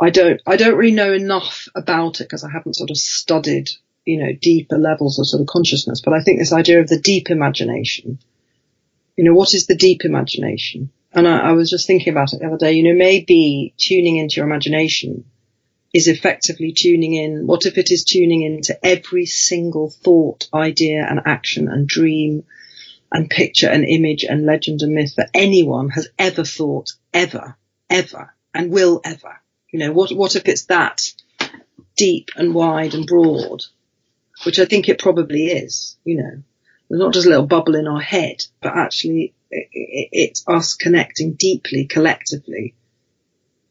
[0.00, 3.70] I don't, I don't really know enough about it because I haven't sort of studied
[4.04, 6.00] you know, deeper levels of sort of consciousness.
[6.00, 8.18] But I think this idea of the deep imagination,
[9.16, 10.90] you know, what is the deep imagination?
[11.14, 14.16] And I, I was just thinking about it the other day, you know, maybe tuning
[14.16, 15.24] into your imagination
[15.92, 17.46] is effectively tuning in.
[17.46, 22.44] What if it is tuning into every single thought, idea and action and dream
[23.12, 27.56] and picture and image and legend and myth that anyone has ever thought ever,
[27.90, 29.40] ever and will ever?
[29.70, 31.02] You know, what, what if it's that
[31.96, 33.64] deep and wide and broad
[34.44, 36.42] which I think it probably is, you know.
[36.90, 42.74] Not just a little bubble in our head, but actually it's us connecting deeply, collectively,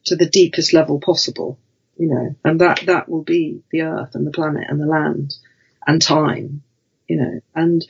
[0.04, 1.58] to the deepest level possible,
[1.96, 5.34] you know, and that, that will be the earth and the planet and the land
[5.86, 6.62] and time,
[7.08, 7.84] you know, and,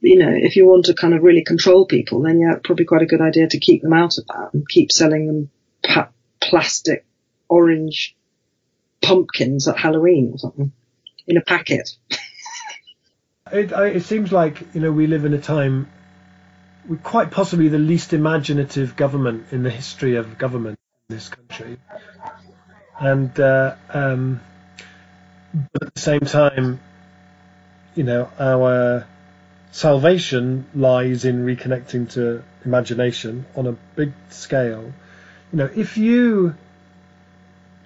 [0.00, 3.02] you know, if you want to kind of really control people, then yeah, probably quite
[3.02, 5.50] a good idea to keep them out of that and keep selling them
[5.82, 7.06] pa- plastic
[7.48, 8.16] orange
[9.00, 10.72] pumpkins at Halloween or something
[11.26, 11.96] in a packet.
[13.52, 15.88] it, it seems like you know we live in a time,
[17.02, 20.78] quite possibly the least imaginative government in the history of government
[21.08, 21.78] in this country,
[22.98, 24.40] and uh, um,
[25.72, 26.80] but at the same time,
[27.94, 29.06] you know our
[29.72, 34.92] salvation lies in reconnecting to imagination on a big scale.
[35.52, 36.54] You know, if you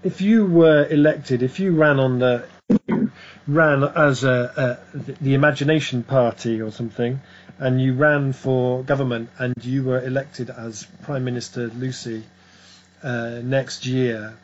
[0.02, 2.44] if you were elected, if you ran on the
[3.48, 7.20] ran as a, a, the Imagination Party or something,
[7.58, 12.22] and you ran for government, and you were elected as Prime Minister Lucy
[13.02, 14.34] uh, next year,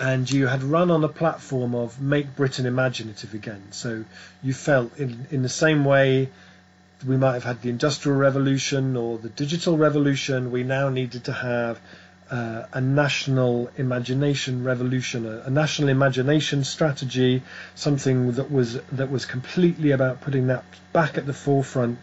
[0.00, 3.62] and you had run on a platform of make Britain imaginative again.
[3.70, 4.04] So
[4.42, 6.30] you felt in in the same way
[7.06, 11.32] we might have had the Industrial Revolution or the Digital Revolution, we now needed to
[11.32, 11.78] have
[12.30, 17.42] uh, a national imagination revolution, a, a, national imagination strategy,
[17.76, 21.98] something that was that was completely about putting that back at the forefront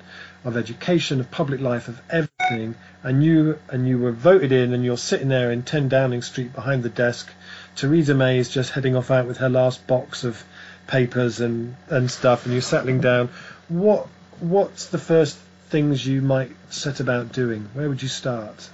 [0.46, 2.76] of education, of public life, of everything.
[3.04, 6.54] And you and you were voted in, and you're sitting there in 10 Downing Street
[6.54, 7.30] behind the desk.
[7.76, 10.42] Theresa May is just heading off out with her last box of
[10.88, 13.30] papers and and stuff, and you're settling down.
[13.68, 14.08] What
[14.40, 17.68] what's the first things you might set about doing?
[17.74, 18.70] Where would you start?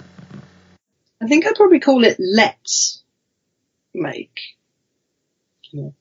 [1.22, 3.02] I think I'd probably call it let's
[3.94, 4.38] make.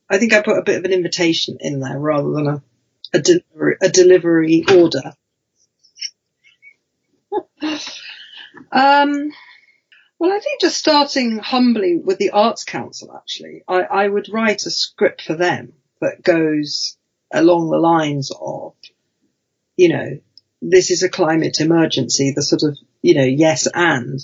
[0.10, 2.64] I think I put a bit of an invitation in there rather than a,
[3.14, 5.14] a, delivery, a delivery order.
[8.72, 9.32] um,
[10.18, 14.66] well, I think just starting humbly with the Arts Council, actually, I, I would write
[14.66, 16.98] a script for them that goes
[17.32, 18.74] along the lines of,
[19.78, 20.20] you know,
[20.62, 24.20] this is a climate emergency, the sort of, you know, yes and,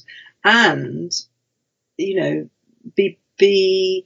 [0.46, 1.12] and,
[1.98, 2.50] you know,
[2.96, 4.06] be, be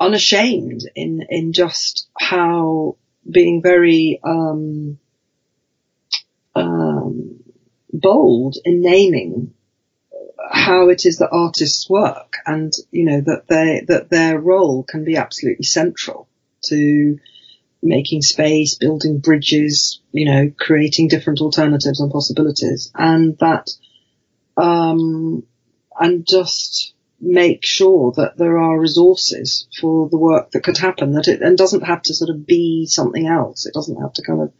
[0.00, 2.96] unashamed in, in just how
[3.30, 4.98] being very, um,
[6.54, 7.40] um,
[7.92, 9.54] bold in naming
[10.50, 15.04] how it is that artists work and, you know, that they, that their role can
[15.04, 16.28] be absolutely central
[16.62, 17.18] to
[17.82, 22.90] making space, building bridges, you know, creating different alternatives and possibilities.
[22.94, 23.70] And that,
[24.56, 25.44] um,
[25.98, 31.28] and just make sure that there are resources for the work that could happen that
[31.28, 33.66] it and doesn't have to sort of be something else.
[33.66, 34.52] It doesn't have to kind of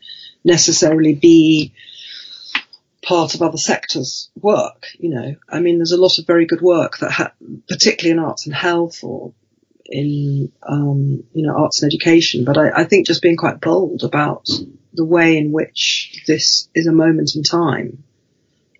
[0.44, 1.72] necessarily be
[3.02, 5.36] part of other sectors work, you know.
[5.48, 7.32] I mean, there's a lot of very good work that, ha-
[7.68, 9.32] particularly in arts and health or
[9.86, 12.44] in, um, you know, arts and education.
[12.44, 14.48] But I, I think just being quite bold about
[14.92, 18.02] the way in which this is a moment in time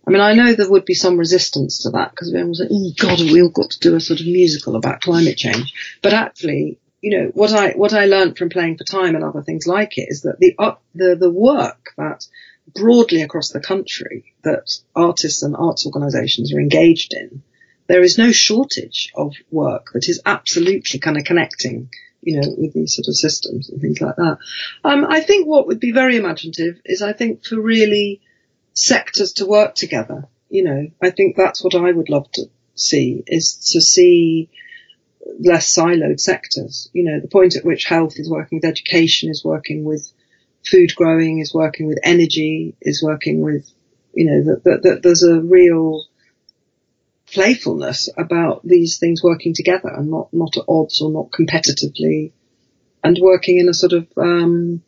[0.09, 2.71] I mean, I know there would be some resistance to that because everyone was like,
[2.73, 5.75] oh God, we all got to do a sort of musical about climate change.
[6.03, 9.43] But actually, you know, what I, what I learned from playing for time and other
[9.43, 12.27] things like it is that the, uh, the, the work that
[12.75, 17.43] broadly across the country that artists and arts organizations are engaged in,
[17.87, 21.91] there is no shortage of work that is absolutely kind of connecting
[22.23, 24.39] you know, with these sort of systems and things like that.
[24.85, 28.21] Um, I think what would be very imaginative is I think for really
[28.79, 30.29] sectors to work together.
[30.49, 34.51] You know, I think that's what I would love to see is to see
[35.41, 36.89] less siloed sectors.
[36.93, 40.11] You know, the point at which health is working with education, is working with
[40.65, 43.69] food growing, is working with energy, is working with,
[44.15, 46.05] you know, that, that, that there's a real
[47.33, 52.31] playfulness about these things working together and not, not at odds or not competitively
[53.03, 54.83] and working in a sort of, um,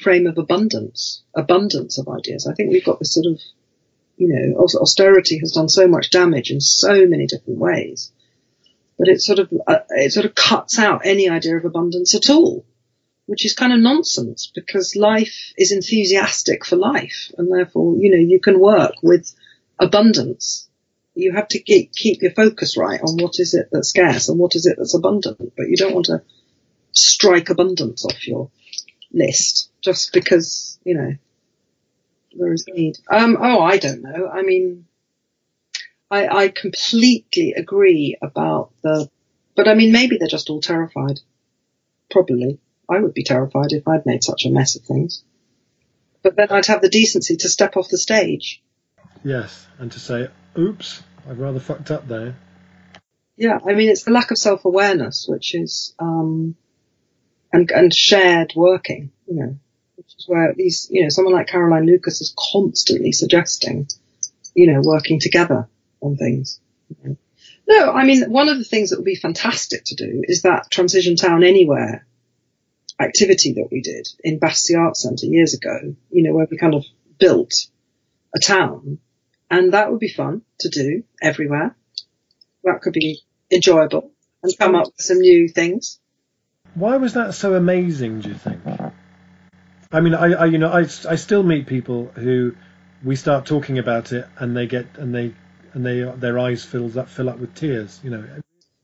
[0.00, 2.46] frame of abundance, abundance of ideas.
[2.46, 3.40] I think we've got this sort of,
[4.16, 8.12] you know, austerity has done so much damage in so many different ways,
[8.98, 12.30] but it sort of, uh, it sort of cuts out any idea of abundance at
[12.30, 12.64] all,
[13.26, 18.22] which is kind of nonsense because life is enthusiastic for life and therefore, you know,
[18.22, 19.34] you can work with
[19.78, 20.68] abundance.
[21.14, 24.38] You have to keep, keep your focus right on what is it that's scarce and
[24.38, 26.22] what is it that's abundant, but you don't want to
[26.92, 28.50] strike abundance off your
[29.12, 31.14] list just because, you know,
[32.34, 32.98] there is need.
[33.10, 34.28] Um, oh, I don't know.
[34.28, 34.86] I mean,
[36.10, 39.08] I, I completely agree about the,
[39.54, 41.20] but I mean, maybe they're just all terrified.
[42.10, 42.58] Probably.
[42.88, 45.24] I would be terrified if I'd made such a mess of things.
[46.22, 48.62] But then I'd have the decency to step off the stage.
[49.24, 52.36] Yes, and to say, oops, I've rather fucked up there.
[53.36, 56.54] Yeah, I mean, it's the lack of self-awareness, which is, um,
[57.56, 59.58] and, and shared working, you know,
[59.96, 63.88] which is where these, you know, someone like Caroline Lucas is constantly suggesting,
[64.54, 65.66] you know, working together
[66.02, 66.60] on things.
[67.66, 70.70] No, I mean, one of the things that would be fantastic to do is that
[70.70, 72.06] Transition Town Anywhere
[73.00, 76.74] activity that we did in Battersea Arts Centre years ago, you know, where we kind
[76.74, 76.84] of
[77.18, 77.68] built
[78.34, 78.98] a town
[79.50, 81.74] and that would be fun to do everywhere.
[82.64, 84.10] That could be enjoyable
[84.42, 85.98] and come up with some new things.
[86.76, 88.20] Why was that so amazing?
[88.20, 88.60] Do you think?
[89.90, 92.54] I mean, I, I you know, I, I still meet people who
[93.02, 95.32] we start talking about it and they get and they
[95.72, 97.98] and they their eyes fill up fill up with tears.
[98.04, 98.24] You know.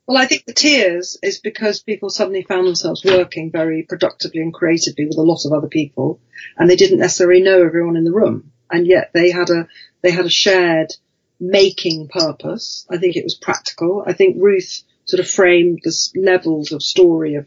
[0.07, 4.55] Well, I think the tears is because people suddenly found themselves working very productively and
[4.55, 6.19] creatively with a lot of other people,
[6.57, 9.69] and they didn't necessarily know everyone in the room, and yet they had a
[10.01, 10.95] they had a shared
[11.39, 12.87] making purpose.
[12.91, 14.03] I think it was practical.
[14.07, 17.47] I think Ruth sort of framed the levels of story of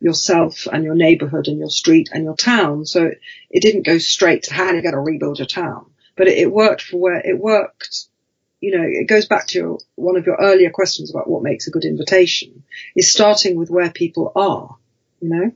[0.00, 2.86] yourself and your neighborhood and your street and your town.
[2.86, 3.10] So
[3.50, 5.86] it didn't go straight to how are you going to rebuild your town,
[6.16, 8.08] but it, it worked for where it worked
[8.60, 11.66] you know, it goes back to your, one of your earlier questions about what makes
[11.66, 12.62] a good invitation
[12.94, 14.76] is starting with where people are,
[15.20, 15.52] you know?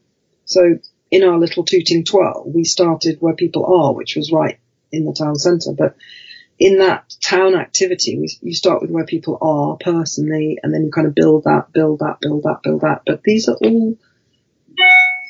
[0.46, 0.78] So
[1.10, 4.58] in our little tooting twirl, we started where people are, which was right
[4.90, 5.72] in the town centre.
[5.72, 5.96] But
[6.58, 10.90] in that town activity, we, you start with where people are personally, and then you
[10.90, 13.02] kind of build that, build that, build that, build that.
[13.04, 13.98] But these are all,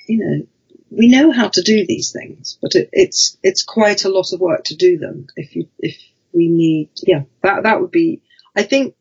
[0.06, 0.46] you know,
[0.90, 4.40] we know how to do these things, but it, it's it's quite a lot of
[4.40, 5.96] work to do them if you if
[6.34, 8.20] we need, yeah, that, that would be,
[8.56, 8.94] I think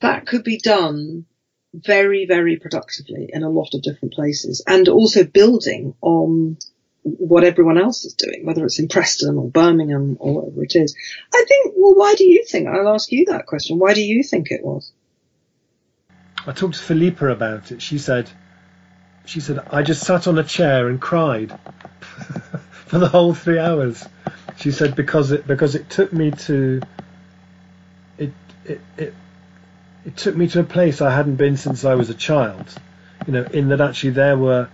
[0.00, 1.26] that could be done
[1.74, 6.56] very, very productively in a lot of different places and also building on
[7.02, 10.96] what everyone else is doing, whether it's in Preston or Birmingham or whatever it is.
[11.32, 14.22] I think, well, why do you think, I'll ask you that question, why do you
[14.22, 14.92] think it was?
[16.46, 17.82] I talked to Philippa about it.
[17.82, 18.30] She said,
[19.26, 21.50] she said, I just sat on a chair and cried
[22.86, 24.06] for the whole three hours
[24.56, 26.80] she said because it because it took me to
[28.18, 28.32] it
[28.64, 29.14] it it
[30.04, 32.66] it took me to a place I hadn't been since I was a child.
[33.26, 34.68] You know, in that actually there were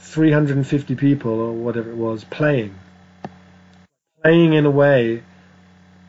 [0.00, 2.74] 350 people or whatever it was playing,
[4.22, 5.22] playing in a way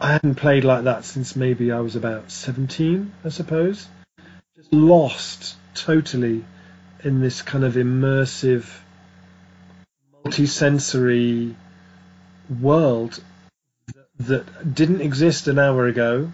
[0.01, 3.87] I hadn't played like that since maybe I was about 17, I suppose.
[4.57, 6.43] Just lost totally
[7.05, 8.65] in this kind of immersive,
[10.11, 11.55] multi-sensory
[12.59, 13.23] world
[14.19, 16.31] that, didn't exist an hour ago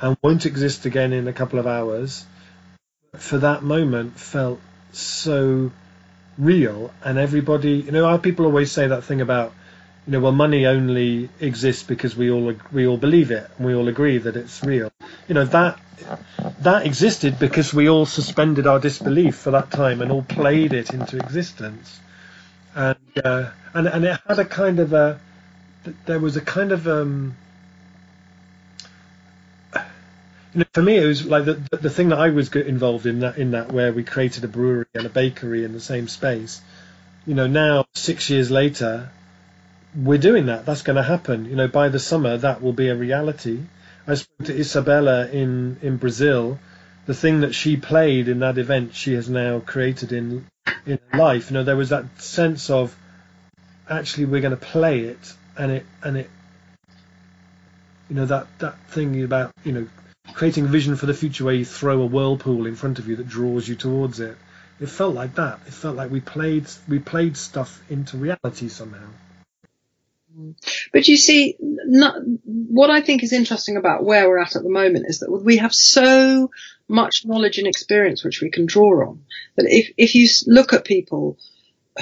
[0.00, 2.24] and won't exist again in a couple of hours
[3.16, 4.60] for that moment felt
[4.92, 5.72] so
[6.38, 6.92] real.
[7.04, 9.52] And everybody you know how people always say that thing about
[10.06, 13.74] you know well money only exists because we all we all believe it and we
[13.74, 14.92] all agree that it's real.
[15.28, 15.78] You know that
[16.60, 20.92] that existed because we all suspended our disbelief for that time and all played it
[20.92, 22.00] into existence
[22.74, 25.20] and uh, and and it had a kind of a
[26.06, 27.36] there was a kind of um,
[30.54, 33.20] you know, for me, it was like the, the thing that I was involved in
[33.20, 36.60] that in that where we created a brewery and a bakery in the same space.
[37.26, 39.10] You know, now six years later,
[39.96, 40.66] we're doing that.
[40.66, 41.46] That's going to happen.
[41.46, 43.60] You know, by the summer, that will be a reality.
[44.06, 46.58] I spoke to Isabella in in Brazil.
[47.06, 50.46] The thing that she played in that event, she has now created in
[50.86, 51.50] in life.
[51.50, 52.96] You know, there was that sense of
[53.88, 56.30] actually we're going to play it and it and it
[58.08, 59.86] you know that that thing about you know
[60.32, 63.16] creating a vision for the future where you throw a whirlpool in front of you
[63.16, 64.36] that draws you towards it
[64.80, 69.06] it felt like that it felt like we played we played stuff into reality somehow
[70.92, 74.70] but you see not, what i think is interesting about where we're at at the
[74.70, 76.50] moment is that we have so
[76.88, 79.24] much knowledge and experience which we can draw on
[79.56, 81.38] that if if you look at people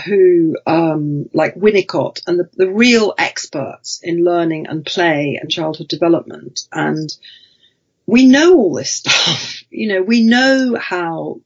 [0.05, 5.89] who, um, like Winnicott and the, the real experts in learning and play and childhood
[5.89, 6.67] development.
[6.73, 7.11] And
[8.07, 9.63] we know all this stuff.
[9.71, 11.41] You know, we know how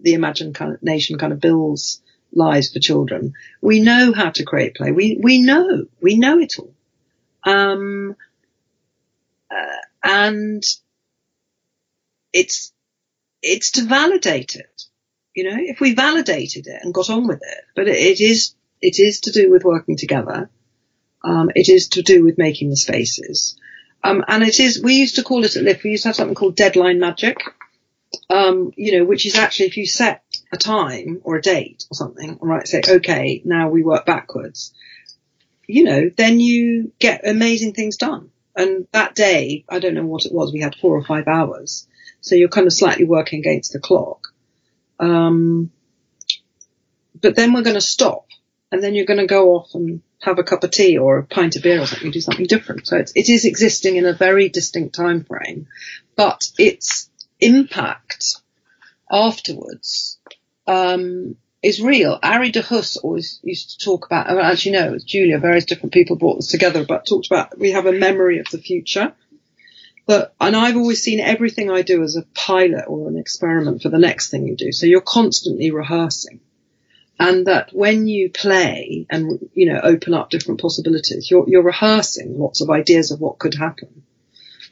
[0.00, 2.02] the imagination kind of builds
[2.32, 3.34] lives for children.
[3.60, 4.92] We know how to create play.
[4.92, 6.74] We, we know, we know it all.
[7.44, 8.16] Um,
[9.50, 10.62] uh, and
[12.32, 12.72] it's,
[13.42, 14.82] it's to validate it.
[15.34, 18.54] You know, if we validated it and got on with it, but it, it is,
[18.80, 20.50] it is to do with working together.
[21.24, 23.56] Um, it is to do with making the spaces.
[24.04, 26.16] Um, and it is, we used to call it at LIFT, we used to have
[26.16, 27.38] something called deadline magic.
[28.28, 30.21] Um, you know, which is actually if you set
[30.52, 34.74] a time or a date or something, right, say, okay, now we work backwards,
[35.66, 38.30] you know, then you get amazing things done.
[38.54, 41.88] And that day, I don't know what it was, we had four or five hours.
[42.20, 44.28] So you're kind of slightly working against the clock.
[45.00, 45.72] Um,
[47.20, 48.26] but then we're going to stop
[48.70, 51.24] and then you're going to go off and have a cup of tea or a
[51.24, 52.86] pint of beer or something, do something different.
[52.86, 55.66] So it's, it is existing in a very distinct time frame,
[56.14, 58.36] but its impact
[59.10, 60.18] afterwards,
[60.66, 62.18] um, is real.
[62.22, 66.16] Arie de Geus always used to talk about, no, it was Julia, various different people
[66.16, 69.14] brought this together, but talked about we have a memory of the future.
[70.04, 73.88] But, and I've always seen everything I do as a pilot or an experiment for
[73.88, 74.72] the next thing you do.
[74.72, 76.40] So you're constantly rehearsing.
[77.20, 82.36] And that when you play and, you know, open up different possibilities, you're, you're rehearsing
[82.36, 84.02] lots of ideas of what could happen.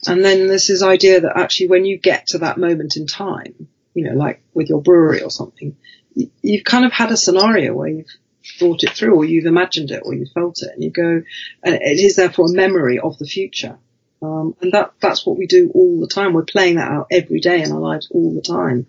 [0.09, 3.68] And then there's this idea that actually when you get to that moment in time,
[3.95, 5.76] you know, like with your brewery or something,
[6.14, 8.11] you've kind of had a scenario where you've
[8.59, 11.22] thought it through or you've imagined it or you felt it and you go,
[11.62, 13.78] and it is therefore a memory of the future.
[14.22, 16.32] Um, and that, that's what we do all the time.
[16.32, 18.86] We're playing that out every day in our lives all the time.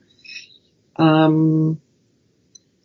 [0.98, 1.82] Um,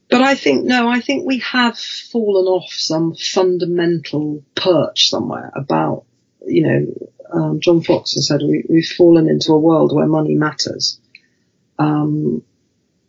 [0.09, 6.05] but I think, no, I think we have fallen off some fundamental perch somewhere about,
[6.47, 10.37] you know, um, John Fox has said we, have fallen into a world where money
[10.37, 11.01] matters.
[11.79, 12.43] Um,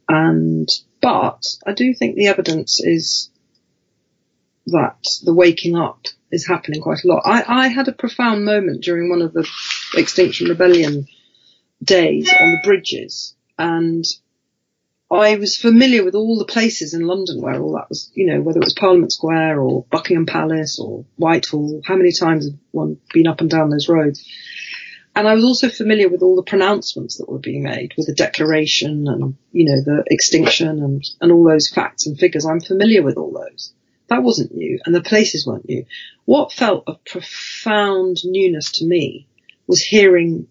[0.09, 0.69] and,
[1.01, 3.29] but I do think the evidence is
[4.67, 7.23] that the waking up is happening quite a lot.
[7.25, 9.47] I, I had a profound moment during one of the
[9.95, 11.07] Extinction Rebellion
[11.83, 14.03] days on the bridges and
[15.09, 18.41] I was familiar with all the places in London where all that was, you know,
[18.41, 21.81] whether it was Parliament Square or Buckingham Palace or Whitehall.
[21.85, 24.27] How many times have one been up and down those roads?
[25.17, 28.13] And I was also familiar with all the pronouncements that were being made with the
[28.13, 32.45] declaration and, you know, the extinction and, and all those facts and figures.
[32.45, 33.73] I'm familiar with all those.
[34.09, 35.87] That wasn't new and the places weren't new.
[36.25, 39.25] What felt of profound newness to me
[39.65, 40.49] was hearing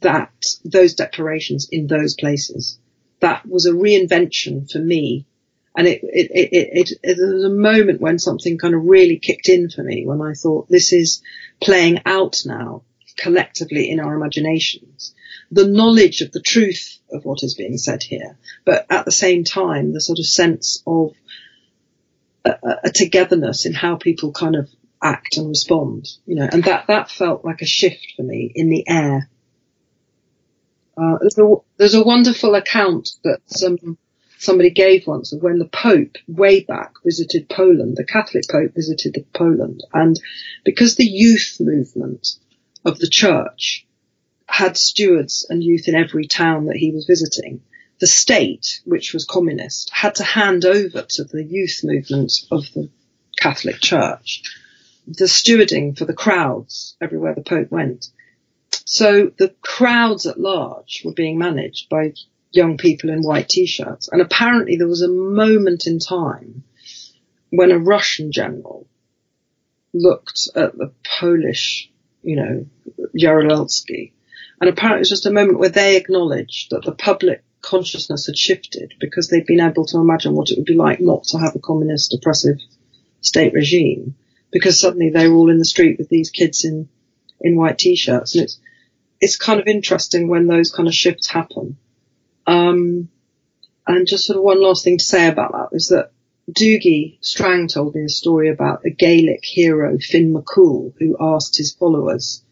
[0.00, 2.78] that, those declarations in those places
[3.20, 5.26] that was a reinvention for me.
[5.76, 9.50] And it, it, it, it, it, was a moment when something kind of really kicked
[9.50, 11.20] in for me when I thought this is
[11.60, 12.84] playing out now
[13.20, 15.14] collectively in our imaginations.
[15.50, 19.44] The knowledge of the truth of what is being said here, but at the same
[19.44, 21.12] time, the sort of sense of
[22.44, 22.54] a,
[22.84, 24.68] a togetherness in how people kind of
[25.02, 28.70] act and respond, you know, and that, that felt like a shift for me in
[28.70, 29.28] the air
[31.00, 33.96] uh, there's, a, there's a wonderful account that some,
[34.38, 37.96] somebody gave once of when the Pope, way back, visited Poland.
[37.96, 40.20] The Catholic Pope visited Poland, and
[40.64, 42.36] because the youth movement
[42.84, 43.86] of the church
[44.46, 47.62] had stewards and youth in every town that he was visiting,
[48.00, 52.88] the state, which was communist, had to hand over to the youth movement of the
[53.38, 54.42] Catholic Church
[55.06, 58.08] the stewarding for the crowds everywhere the Pope went.
[58.84, 62.14] So the crowds at large were being managed by
[62.52, 64.08] young people in white t-shirts.
[64.08, 66.64] And apparently there was a moment in time
[67.50, 68.86] when a Russian general
[69.92, 71.89] looked at the Polish,
[72.22, 72.66] you know,
[73.18, 74.12] Jaruzelski.
[74.60, 78.36] And apparently it was just a moment where they acknowledged that the public consciousness had
[78.36, 81.54] shifted because they'd been able to imagine what it would be like not to have
[81.54, 82.58] a communist oppressive
[83.20, 84.14] state regime
[84.50, 86.88] because suddenly they were all in the street with these kids in,
[87.40, 88.34] in white t-shirts.
[88.34, 88.60] And it's,
[89.20, 91.76] it's kind of interesting when those kind of shifts happen.
[92.46, 93.08] Um,
[93.86, 96.12] and just sort of one last thing to say about that is that
[96.50, 101.72] Dougie Strang told me a story about a Gaelic hero, Finn McCool, who asked his
[101.72, 102.42] followers,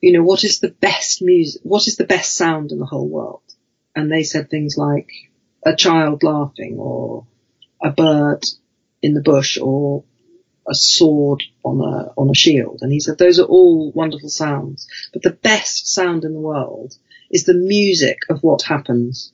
[0.00, 3.08] you know, what is the best music, what is the best sound in the whole
[3.08, 3.42] world?
[3.94, 5.08] And they said things like
[5.64, 7.26] a child laughing or
[7.82, 8.44] a bird
[9.02, 10.04] in the bush or
[10.68, 12.80] a sword on a on a shield.
[12.82, 16.94] And he said those are all wonderful sounds, but the best sound in the world
[17.30, 19.32] is the music of what happens.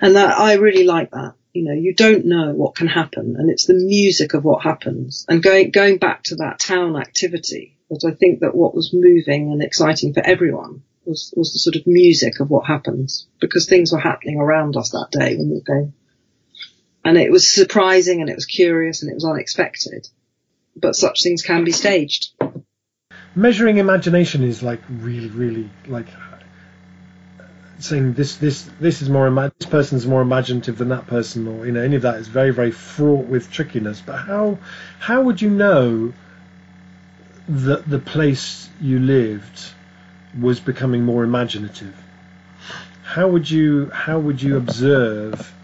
[0.00, 1.34] And that I really like that.
[1.58, 5.24] You know, you don't know what can happen, and it's the music of what happens.
[5.28, 9.52] And going going back to that town activity, that I think that what was moving
[9.52, 13.92] and exciting for everyone was was the sort of music of what happens because things
[13.92, 15.92] were happening around us that day when we going
[17.04, 20.08] and it was surprising and it was curious and it was unexpected.
[20.76, 22.32] But such things can be staged.
[23.34, 26.06] Measuring imagination is like really, really like
[27.78, 31.66] saying this, this, this is more ima- this person's more imaginative than that person, or
[31.66, 34.00] you know, any of that is very, very fraught with trickiness.
[34.04, 34.58] But how,
[34.98, 36.12] how would you know
[37.48, 39.72] that the place you lived
[40.38, 41.94] was becoming more imaginative?
[43.02, 45.54] How would you, how would you observe?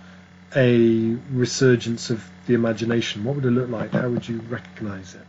[0.57, 3.93] a resurgence of the imagination, what would it look like?
[3.93, 5.27] How would you recognise it?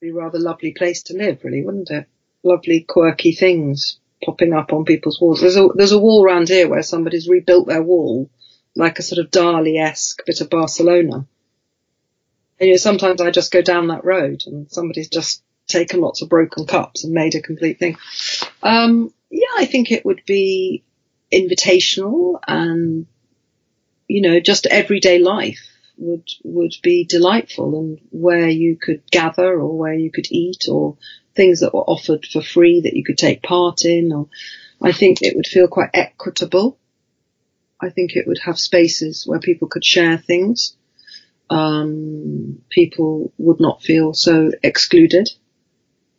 [0.00, 2.06] Be a rather lovely place to live, really, wouldn't it?
[2.42, 5.40] Lovely, quirky things popping up on people's walls.
[5.40, 8.30] There's a there's a wall around here where somebody's rebuilt their wall
[8.76, 11.26] like a sort of Dali-esque bit of Barcelona.
[12.58, 16.22] And you know, sometimes I just go down that road and somebody's just taken lots
[16.22, 17.96] of broken cups and made a complete thing.
[18.62, 20.84] Um, yeah, I think it would be
[21.32, 23.06] invitational and
[24.08, 25.60] you know, just everyday life
[25.96, 30.96] would would be delightful and where you could gather or where you could eat or
[31.36, 34.28] things that were offered for free that you could take part in or
[34.82, 36.78] I think it would feel quite equitable.
[37.80, 40.76] I think it would have spaces where people could share things.
[41.50, 45.28] Um, people would not feel so excluded.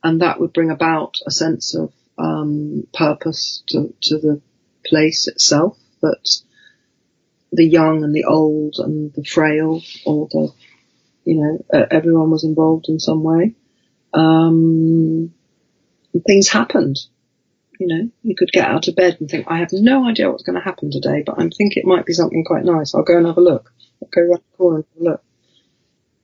[0.04, 4.42] and that would bring about a sense of um, purpose to, to the
[4.86, 5.78] place itself.
[6.02, 6.42] That
[7.52, 10.52] the young and the old and the frail, or the
[11.26, 13.56] you know everyone was involved in some way.
[14.16, 15.34] Um,
[16.26, 16.98] things happened.
[17.80, 20.44] You know, you could get out of bed and think, I have no idea what's
[20.44, 22.96] going to happen today, but I think it might be something quite nice.
[22.96, 23.74] I'll go and have a look.
[24.02, 25.24] I'll go around the corner and have a look.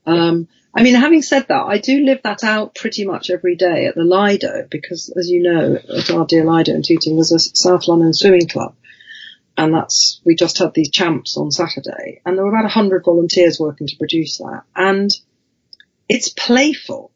[0.05, 3.87] Um, I mean, having said that, I do live that out pretty much every day
[3.87, 7.39] at the Lido because, as you know, at our dear Lido in Tooting, there's a
[7.39, 8.75] South London swimming club.
[9.57, 13.03] And that's, we just had these champs on Saturday and there were about a hundred
[13.03, 14.63] volunteers working to produce that.
[14.73, 15.09] And
[16.07, 17.10] it's playful.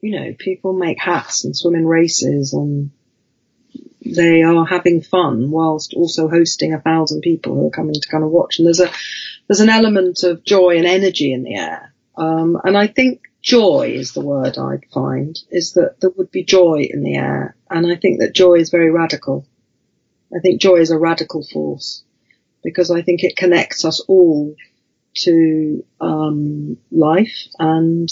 [0.00, 2.90] You know, people make hats and swim in races and
[4.04, 8.22] they are having fun whilst also hosting a thousand people who are coming to kind
[8.22, 8.58] of watch.
[8.58, 8.90] And there's a,
[9.48, 13.92] there's an element of joy and energy in the air um, and I think joy
[13.94, 17.56] is the word I'd find, is that there would be joy in the air.
[17.70, 19.46] And I think that joy is very radical.
[20.34, 22.04] I think joy is a radical force
[22.64, 24.54] because I think it connects us all
[25.18, 28.08] to um, life and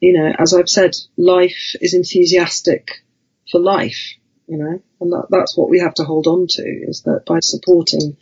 [0.00, 3.02] you know as i've said life is enthusiastic
[3.50, 4.14] for life
[4.46, 7.38] you know and that, that's what we have to hold on to is that by
[7.40, 8.16] supporting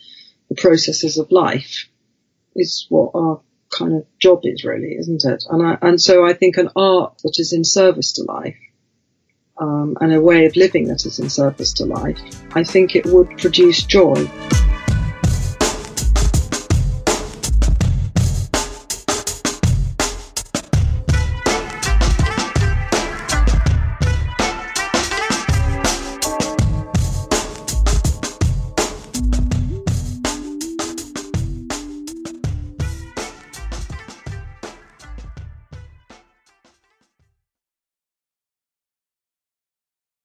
[0.48, 1.88] the processes of life
[2.54, 5.44] is what our kind of job is really, isn't it?
[5.48, 8.56] And I, and so I think an art that is in service to life,
[9.58, 12.18] um, and a way of living that is in service to life,
[12.54, 14.28] I think it would produce joy.